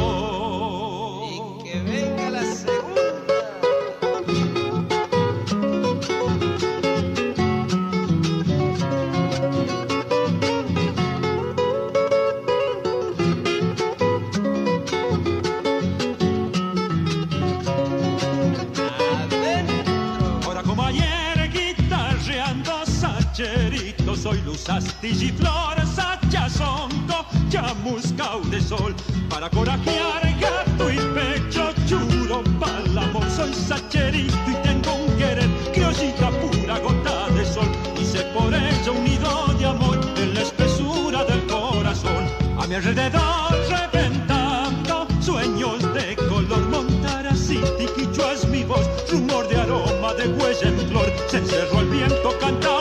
Astilla 24.67 25.25
y 25.25 25.31
flor 25.31 25.75
sachazonco 25.95 27.25
chamuscao 27.49 28.41
de 28.49 28.59
sol. 28.61 28.93
Para 29.29 29.49
corajear 29.49 30.23
gato 30.39 30.91
y 30.91 30.97
pecho 31.13 31.71
churo 31.87 32.43
pa'l 32.59 32.97
amor 32.97 33.29
soy 33.29 33.53
sacherito 33.53 34.37
y 34.47 34.53
tengo 34.63 34.93
un 34.95 35.17
querer 35.17 35.49
criollita 35.73 36.29
pura 36.31 36.79
gota 36.79 37.29
de 37.29 37.45
sol. 37.45 37.69
Hice 37.99 38.21
por 38.33 38.53
ella 38.53 38.91
un 38.91 39.03
nido 39.03 39.47
de 39.57 39.65
amor 39.65 39.99
en 40.17 40.33
la 40.33 40.41
espesura 40.41 41.23
del 41.25 41.45
corazón. 41.47 42.25
A 42.59 42.67
mi 42.67 42.75
alrededor 42.75 43.51
reventando 43.69 45.07
sueños 45.21 45.81
de 45.93 46.15
color 46.15 46.67
montaraciti 46.69 47.85
quichua 47.95 48.33
es 48.33 48.47
mi 48.47 48.63
voz 48.63 48.85
rumor 49.11 49.47
de 49.47 49.57
aroma 49.61 50.13
de 50.15 50.27
huella 50.27 50.67
en 50.67 50.79
flor. 50.89 51.11
Se 51.27 51.37
encerró 51.37 51.79
el 51.79 51.87
viento 51.87 52.37
canta 52.39 52.78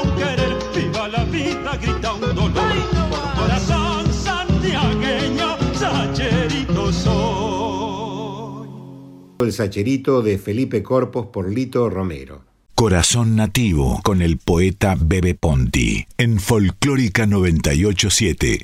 grita 1.92 2.12
un 2.12 2.20
dolor 2.20 2.52
por 3.10 3.18
un 3.24 3.30
corazón 3.36 4.12
santiagueño 4.12 5.56
sacherito 5.74 6.92
soy 6.92 8.68
El 9.40 9.52
sacherito 9.52 10.22
de 10.22 10.38
Felipe 10.38 10.82
Corpos 10.82 11.26
por 11.26 11.50
Lito 11.50 11.88
Romero. 11.88 12.44
Corazón 12.74 13.36
Nativo 13.36 14.00
con 14.04 14.22
el 14.22 14.38
poeta 14.38 14.96
Bebe 15.00 15.34
Ponti 15.34 16.06
en 16.16 16.38
Folclórica 16.38 17.26
987. 17.26 18.62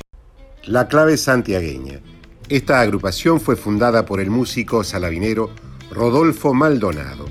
La 0.64 0.89
clave 0.89 1.16
santiagueña. 1.16 2.01
Esta 2.49 2.81
agrupación 2.81 3.41
fue 3.41 3.57
fundada 3.57 4.07
por 4.07 4.20
el 4.20 4.31
músico 4.31 4.85
salabinero 4.85 5.51
Rodolfo 5.91 6.55
Maldonado, 6.55 7.27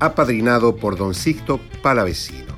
apadrinado 0.00 0.76
por 0.76 0.96
don 0.96 1.14
Sixto 1.14 1.60
Palavecino. 1.82 2.51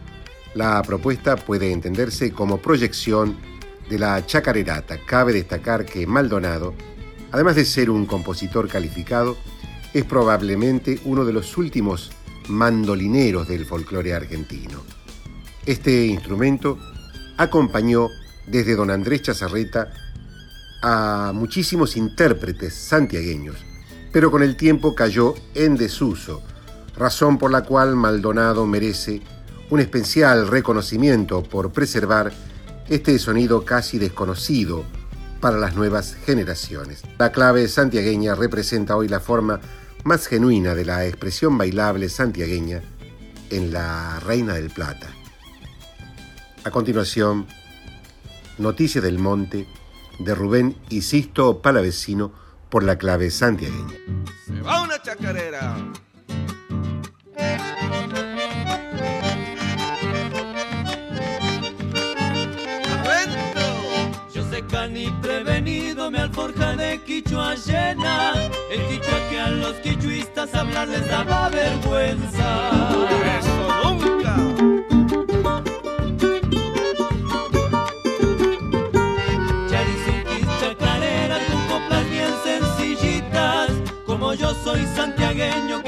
La 0.55 0.81
propuesta 0.83 1.35
puede 1.37 1.73
entenderse 1.73 2.33
como 2.33 2.59
proyección 2.59 3.37
de 3.91 3.99
la 3.99 4.25
chacarerata. 4.25 4.99
Cabe 5.05 5.33
destacar 5.33 5.85
que 5.85 6.07
Maldonado, 6.07 6.75
además 7.33 7.57
de 7.57 7.65
ser 7.65 7.91
un 7.91 8.07
compositor 8.07 8.69
calificado, 8.69 9.37
es 9.93 10.05
probablemente 10.05 11.01
uno 11.05 11.25
de 11.25 11.33
los 11.33 11.57
últimos 11.57 12.13
mandolineros 12.49 13.49
del 13.49 13.67
folclore 13.67 14.15
argentino. 14.15 14.83
Este 15.67 16.07
instrumento 16.07 16.79
acompañó 17.37 18.09
desde 18.47 18.77
don 18.77 18.91
Andrés 18.91 19.23
Chazarreta 19.23 19.93
a 20.83 21.33
muchísimos 21.35 21.97
intérpretes 21.97 22.75
santiagueños, 22.75 23.57
pero 24.13 24.31
con 24.31 24.43
el 24.43 24.57
tiempo 24.57 24.95
cayó 24.95 25.35
en 25.55 25.77
desuso, 25.77 26.43
razón 26.97 27.39
por 27.39 27.51
la 27.51 27.63
cual 27.63 27.97
Maldonado 27.97 28.67
merece 28.67 29.23
un 29.75 29.81
especial 29.81 30.47
reconocimiento 30.47 31.43
por 31.43 31.73
preservar 31.73 32.33
este 32.89 33.19
sonido 33.19 33.65
casi 33.65 33.99
desconocido 33.99 34.85
para 35.41 35.59
las 35.59 35.75
nuevas 35.75 36.15
generaciones. 36.25 37.03
La 37.19 37.33
clave 37.33 37.67
santiagueña 37.67 38.37
representa 38.37 38.95
hoy 38.95 39.09
la 39.09 39.19
forma 39.19 39.59
más 40.05 40.29
genuina 40.29 40.77
de 40.77 40.85
la 40.85 41.05
expresión 41.07 41.59
bailable 41.59 42.09
santiagueña 42.09 42.83
en 43.51 43.73
la 43.73 44.21
Reina 44.21 44.55
del 44.55 44.71
Plata. 44.71 45.09
A 46.63 46.71
continuación, 46.71 47.49
Noticia 48.59 49.01
del 49.01 49.19
Monte 49.19 49.67
de 50.21 50.35
Rubén 50.37 50.77
y 50.89 51.03
Sisto 51.03 51.61
Palavecino 51.61 52.33
por 52.71 52.85
la 52.85 52.97
clave 52.97 53.29
santiagueña. 53.29 53.97
Se 54.47 54.61
va 54.61 54.83
una 54.83 55.03
chacarera. 55.03 55.77
Cani 64.71 65.11
prevenido 65.23 66.11
me 66.11 66.19
alforja 66.19 66.77
de 66.77 67.01
quichua 67.03 67.55
llena 67.55 68.33
El 68.71 68.81
quichua 68.89 69.19
que 69.31 69.41
a 69.41 69.49
los 69.49 69.75
quichuistas 69.75 70.55
hablar 70.55 70.89
les 70.89 71.07
daba 71.09 71.49
vergüenza 71.49 72.71
Eso 73.39 73.95
nunca. 73.95 74.37
Charizuquis 79.71 80.47
chacareras 80.61 81.43
con 81.51 81.61
coplas 81.69 82.11
bien 82.11 82.35
sencillitas 82.45 83.71
Como 84.07 84.35
yo 84.35 84.55
soy 84.65 84.85
santiagueño, 84.95 85.83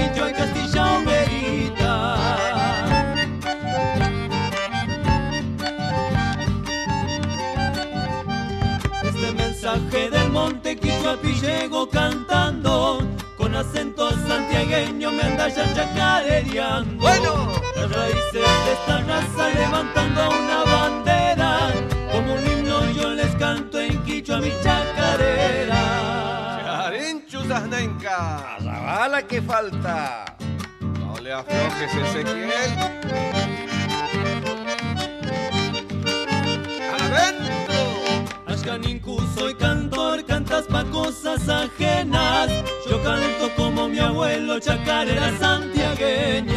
Quichuapi 11.06 11.34
llego 11.40 11.88
cantando 11.88 12.98
con 13.36 13.54
acento 13.54 14.10
santiagueño 14.26 15.12
me 15.12 15.22
anda 15.22 15.46
ya 15.46 15.72
chacarereando. 15.72 17.00
Bueno, 17.00 17.52
las 17.76 17.92
raíces 17.92 18.32
de 18.32 18.72
esta 18.72 19.02
raza 19.02 19.48
levantando 19.54 20.30
una 20.30 20.64
bandera, 20.64 21.70
como 22.10 22.34
un 22.34 22.44
himno 22.44 22.90
yo 22.90 23.10
les 23.10 23.32
canto 23.36 23.78
en 23.78 24.02
Quichua 24.02 24.38
mi 24.38 24.50
chacarera. 24.64 25.82
Charinchu 26.64 27.44
Zahnenka. 27.44 28.56
A 28.56 28.60
la 28.60 28.80
bala 28.80 29.22
que 29.28 29.40
falta. 29.40 30.36
No 30.80 31.20
le 31.20 31.32
aflojes, 31.32 31.94
Ezequiel. 31.94 33.75
Ashkaninku 38.66 39.16
soy 39.36 39.54
cantor, 39.54 40.24
cantas 40.26 40.66
pa' 40.66 40.82
cosas 40.90 41.48
ajenas. 41.48 42.50
Yo 42.90 43.00
canto 43.04 43.54
como 43.54 43.86
mi 43.88 44.00
abuelo, 44.00 44.58
chacareras 44.58 45.38
santiagueñas. 45.38 46.55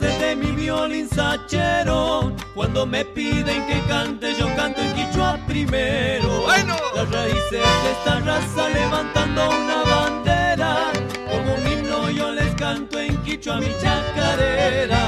Desde 0.00 0.36
mi 0.36 0.52
violín 0.52 1.08
sachero. 1.08 2.32
Cuando 2.54 2.86
me 2.86 3.04
piden 3.04 3.66
que 3.66 3.80
cante, 3.88 4.34
yo 4.38 4.46
canto 4.56 4.80
en 4.80 4.94
quichua 4.94 5.38
primero. 5.46 6.42
Bueno. 6.42 6.76
Las 6.94 7.10
raíces 7.10 7.50
de 7.50 7.90
esta 7.92 8.20
raza 8.20 8.68
levantando 8.68 9.48
una 9.48 9.82
bandera. 9.82 10.92
Como 11.30 11.54
un 11.54 11.66
himno 11.72 12.10
yo 12.10 12.32
les 12.32 12.54
canto 12.54 12.98
en 12.98 13.16
quichua 13.22 13.58
mi 13.58 13.70
chacarera. 13.80 15.04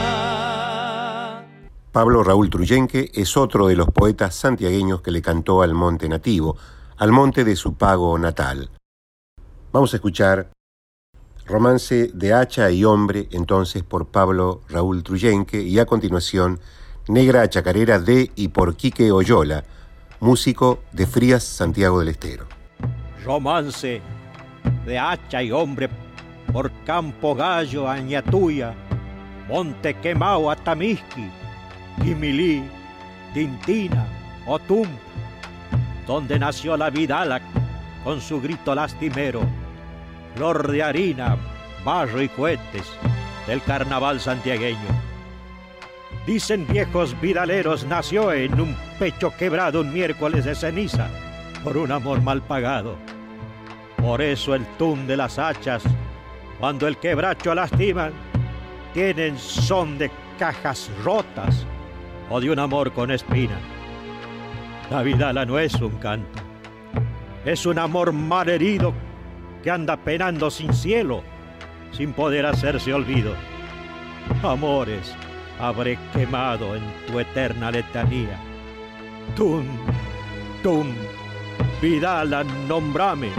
Pablo 1.93 2.23
Raúl 2.23 2.51
Truyenque 2.51 3.11
es 3.15 3.37
otro 3.37 3.69
de 3.69 3.77
los 3.77 3.89
poetas 3.89 4.35
santiagueños 4.35 5.01
que 5.01 5.11
le 5.11 5.23
cantó 5.23 5.63
al 5.63 5.73
monte 5.73 6.09
nativo, 6.09 6.57
al 6.99 7.11
monte 7.11 7.43
de 7.45 7.57
su 7.57 7.75
pago 7.75 8.19
natal. 8.19 8.71
Vamos 9.73 9.93
a 9.95 9.97
escuchar 9.97 10.51
Romance 11.47 12.11
de 12.13 12.33
Hacha 12.33 12.71
y 12.73 12.85
Hombre, 12.85 13.29
entonces 13.31 13.85
por 13.85 14.09
Pablo 14.09 14.63
Raúl 14.69 15.05
Truyenque, 15.05 15.63
y 15.63 15.79
a 15.79 15.87
continuación 15.87 16.59
Negra 17.07 17.49
Chacarera 17.49 18.01
de 18.01 18.33
y 18.35 18.49
por 18.49 18.77
Quique 18.77 19.13
Oyola, 19.13 19.63
músico 20.19 20.81
de 20.91 21.07
Frías, 21.07 21.45
Santiago 21.45 22.01
del 22.01 22.09
Estero. 22.09 22.47
Romance 23.25 24.03
de 24.85 24.99
hacha 24.99 25.41
y 25.41 25.53
hombre 25.53 25.89
por 26.53 26.73
Campo 26.85 27.37
Gallo, 27.37 27.89
Añatuya, 27.89 28.75
Monte 29.49 29.95
Quemao, 30.01 30.51
Atamisqui, 30.51 31.31
Quimilí, 32.03 32.65
Tintina, 33.33 34.05
Otum, 34.49 34.89
donde 36.09 36.41
nació 36.41 36.77
la 36.77 36.91
Vidala 36.91 37.41
con 38.03 38.21
su 38.21 38.41
grito 38.41 38.75
lastimero 38.75 39.66
flor 40.37 40.71
de 40.71 40.83
harina, 40.83 41.37
barro 41.83 42.21
y 42.21 42.29
cohetes 42.29 42.87
del 43.47 43.63
carnaval 43.63 44.21
santiagueño. 44.21 44.77
Dicen 46.27 46.67
viejos 46.67 47.19
vidaleros 47.21 47.87
nació 47.87 48.33
en 48.33 48.61
un 48.61 48.77
pecho 48.99 49.33
quebrado 49.39 49.81
un 49.81 49.93
miércoles 49.93 50.45
de 50.45 50.55
ceniza 50.55 51.09
por 51.65 51.79
un 51.79 51.91
amor 51.91 52.21
mal 52.21 52.43
pagado. 52.43 52.97
Por 53.97 54.21
eso 54.21 54.55
el 54.55 54.67
tum 54.77 55.07
de 55.07 55.17
las 55.17 55.39
hachas, 55.39 55.83
cuando 56.61 56.87
el 56.87 56.99
quebracho 56.99 57.55
lastiman, 57.55 58.13
tienen 58.93 59.39
son 59.39 59.97
de 59.97 60.11
cajas 60.39 60.91
rotas 61.03 61.65
o 62.29 62.41
de 62.41 62.51
un 62.51 62.59
amor 62.59 62.93
con 62.93 63.11
espina. 63.11 63.59
La 64.91 65.03
vidala 65.03 65.47
no 65.47 65.59
es 65.59 65.75
un 65.77 65.93
canto, 65.93 66.43
es 67.45 67.65
un 67.65 67.79
amor 67.79 68.13
mal 68.13 68.49
herido 68.51 68.93
que 69.67 69.73
anda 69.73 69.97
penando 69.97 70.49
sin 70.49 70.73
cielo, 70.73 71.25
sin 71.91 72.13
poder 72.13 72.47
hacerse 72.47 72.95
olvido. 72.95 73.35
Amores, 74.45 75.13
habré 75.59 75.99
quemado 76.13 76.77
en 76.77 76.85
tu 77.09 77.19
eterna 77.19 77.73
letanía. 77.73 78.39
Tum, 79.35 79.67
tum, 80.63 80.87
Vidala, 81.83 82.45
nombrame, 82.69 83.31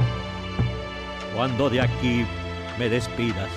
cuando 1.33 1.69
de 1.69 1.79
aquí 1.79 2.25
me 2.77 2.89
despidas. 2.89 3.49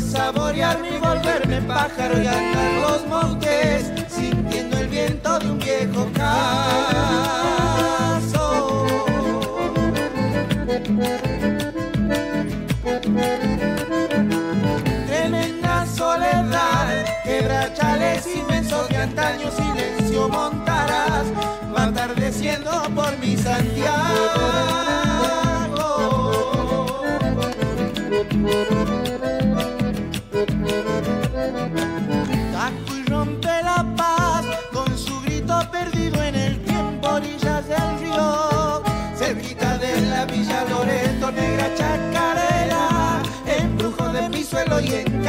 Yo 0.00 0.06
sé 0.06 0.12
saborear 0.12 0.80
mi 0.80 0.98
volverme 0.98 1.60
pájaro 1.62 2.20
y 2.20 2.26
andar 2.26 2.72
los 2.82 3.06
montes 3.06 3.90
sintiendo 4.08 4.78
el 4.78 4.88
viento 4.88 5.38
de 5.38 5.50
un 5.50 5.58
viejo 5.58 6.10
caso. 6.14 6.46
Tremenda 15.06 15.86
soledad, 15.86 17.04
quebrachales 17.24 18.26
inmensos 18.34 18.88
de 18.88 18.96
antaño 18.96 19.50
silencio 19.50 20.28
montarás, 20.28 21.26
va 21.76 21.84
atardeciendo 21.84 22.70
por 22.94 23.16
mi 23.18 23.36
Santiago. 23.36 24.39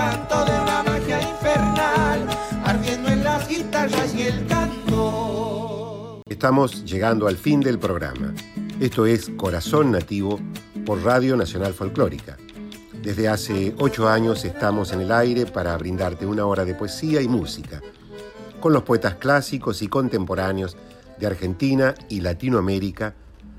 Encanto 0.02 0.46
de 0.46 0.52
magia 0.84 1.22
infernal, 1.22 2.28
ardiendo 2.66 3.10
en 3.10 3.24
las 3.24 3.48
guitarras 3.48 4.16
y 4.16 4.22
el 4.24 4.48
canto. 4.48 6.22
Estamos 6.28 6.84
llegando 6.86 7.28
al 7.28 7.38
fin 7.38 7.60
del 7.62 7.78
programa. 7.78 8.34
Esto 8.80 9.06
es 9.06 9.30
Corazón 9.38 9.92
Nativo 9.92 10.40
por 10.86 11.04
Radio 11.04 11.38
Nacional 11.38 11.74
Folclórica. 11.74 12.38
Desde 13.04 13.28
hace 13.28 13.76
ocho 13.78 14.08
años 14.10 14.44
estamos 14.44 14.92
en 14.92 15.02
el 15.02 15.12
aire 15.12 15.46
para 15.46 15.78
brindarte 15.78 16.26
una 16.26 16.46
hora 16.46 16.66
de 16.66 16.74
poesía 16.74 17.22
y 17.22 17.28
música, 17.28 17.82
con 18.60 18.74
los 18.74 18.84
poetas 18.84 19.16
clásicos 19.16 19.82
y 19.82 19.88
contemporáneos 19.88 20.78
de 21.20 21.28
Argentina 21.28 21.94
y 22.10 22.22
Latinoamérica, 22.22 23.14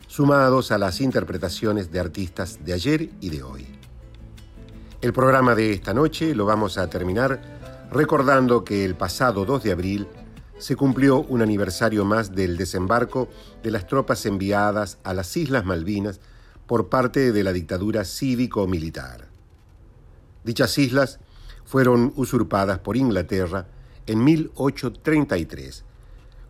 sumados 0.09 0.73
a 0.73 0.79
las 0.79 1.01
interpretaciones 1.01 1.91
de 1.93 2.01
artistas 2.01 2.65
de 2.65 2.73
ayer 2.73 3.11
y 3.21 3.31
de 3.31 3.43
hoy. 3.43 3.82
El 5.03 5.13
programa 5.13 5.57
de 5.57 5.73
esta 5.73 5.93
noche 5.93 6.33
lo 6.33 6.47
vamos 6.47 6.79
a 6.79 6.89
terminar 6.89 7.43
recordando 7.91 8.63
que 8.63 8.85
el 8.85 8.95
pasado 8.95 9.45
2 9.45 9.65
de 9.65 9.73
abril 9.73 10.07
se 10.59 10.77
cumplió 10.77 11.23
un 11.23 11.43
aniversario 11.43 12.05
más 12.05 12.37
del 12.37 12.57
desembarco 12.57 13.29
de 13.65 13.73
las 13.73 13.89
tropas 13.89 14.25
enviadas 14.27 14.99
a 15.03 15.13
las 15.13 15.37
Islas 15.37 15.65
Malvinas 15.65 16.21
por 16.69 16.89
parte 16.89 17.33
de 17.33 17.43
la 17.43 17.53
dictadura 17.53 18.05
cívico-militar. 18.05 19.27
Dichas 20.45 20.79
islas 20.79 21.19
fueron 21.65 22.13
usurpadas 22.15 22.79
por 22.79 22.97
Inglaterra 22.97 23.67
en 24.07 24.23
1833. 24.23 25.85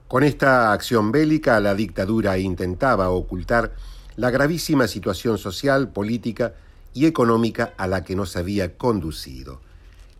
Con 0.08 0.24
esta 0.24 0.74
acción 0.74 1.10
bélica, 1.10 1.58
la 1.58 1.74
dictadura 1.74 2.36
intentaba 2.36 3.08
ocultar 3.08 3.72
la 4.16 4.30
gravísima 4.30 4.88
situación 4.88 5.38
social, 5.38 5.88
política 5.88 6.52
y 6.94 7.06
económica 7.06 7.74
a 7.76 7.86
la 7.86 8.04
que 8.04 8.16
nos 8.16 8.36
había 8.36 8.76
conducido. 8.76 9.60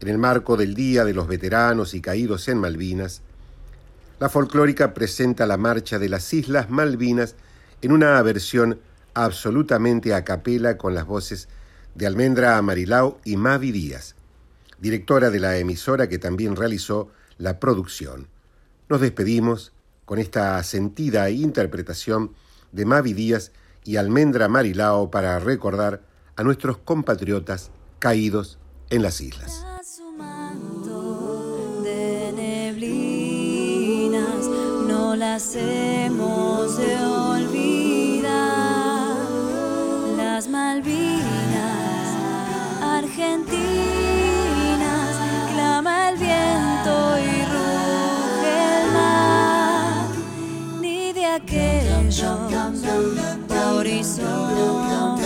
En 0.00 0.08
el 0.08 0.18
marco 0.18 0.56
del 0.56 0.74
Día 0.74 1.04
de 1.04 1.14
los 1.14 1.28
Veteranos 1.28 1.94
y 1.94 2.00
Caídos 2.00 2.48
en 2.48 2.58
Malvinas, 2.58 3.22
La 4.18 4.28
folclórica 4.28 4.94
presenta 4.94 5.46
la 5.46 5.56
marcha 5.56 5.98
de 5.98 6.08
las 6.08 6.32
Islas 6.32 6.70
Malvinas 6.70 7.34
en 7.82 7.92
una 7.92 8.20
versión 8.22 8.78
absolutamente 9.14 10.14
a 10.14 10.24
capela 10.24 10.78
con 10.78 10.94
las 10.94 11.06
voces 11.06 11.48
de 11.94 12.06
Almendra 12.06 12.56
Amarilao 12.56 13.20
y 13.24 13.36
Mavi 13.36 13.72
Díaz, 13.72 14.14
directora 14.80 15.30
de 15.30 15.40
la 15.40 15.58
emisora 15.58 16.08
que 16.08 16.18
también 16.18 16.56
realizó 16.56 17.10
la 17.38 17.58
producción. 17.60 18.28
Nos 18.88 19.00
despedimos 19.00 19.72
con 20.04 20.18
esta 20.18 20.62
sentida 20.62 21.30
interpretación 21.30 22.32
de 22.72 22.84
Mavi 22.84 23.12
Díaz 23.12 23.52
y 23.84 23.96
Almendra 23.96 24.48
Marilao 24.48 25.10
para 25.10 25.38
recordar 25.38 26.02
a 26.36 26.42
nuestros 26.42 26.78
compatriotas 26.78 27.70
caídos 27.98 28.58
en 28.90 29.02
las 29.02 29.20
islas. 29.20 29.66
de 31.82 32.32
neblinas 32.34 32.96
no 34.86 35.14
las 35.16 35.54
hemos 35.56 36.76
de 36.76 36.96
olvidar 37.04 37.56
las 40.16 40.48
Malvinas 40.48 42.16
argentinas 42.82 43.96
clama 45.52 46.10
el 46.10 46.18
viento 46.18 47.18
y 47.18 47.44
ruge 47.52 48.80
el 48.80 48.92
mar 48.92 50.06
ni 50.80 51.12
de 51.12 51.26
aquellos 51.26 52.38
horizontes 53.76 55.21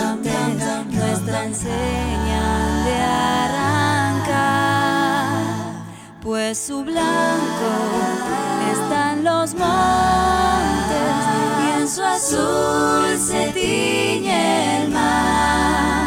nuestra 1.27 1.43
enseñan 1.45 2.85
de 2.85 2.95
arrancar 2.95 4.27
pues 6.21 6.57
su 6.57 6.83
blanco 6.83 7.71
están 8.71 9.23
los 9.25 9.53
montes 9.53 9.67
y 11.63 11.81
en 11.81 11.87
su 11.87 12.03
azul 12.03 13.17
se 13.17 13.51
tiñe 13.51 14.83
el 14.83 14.89
mar. 14.89 16.06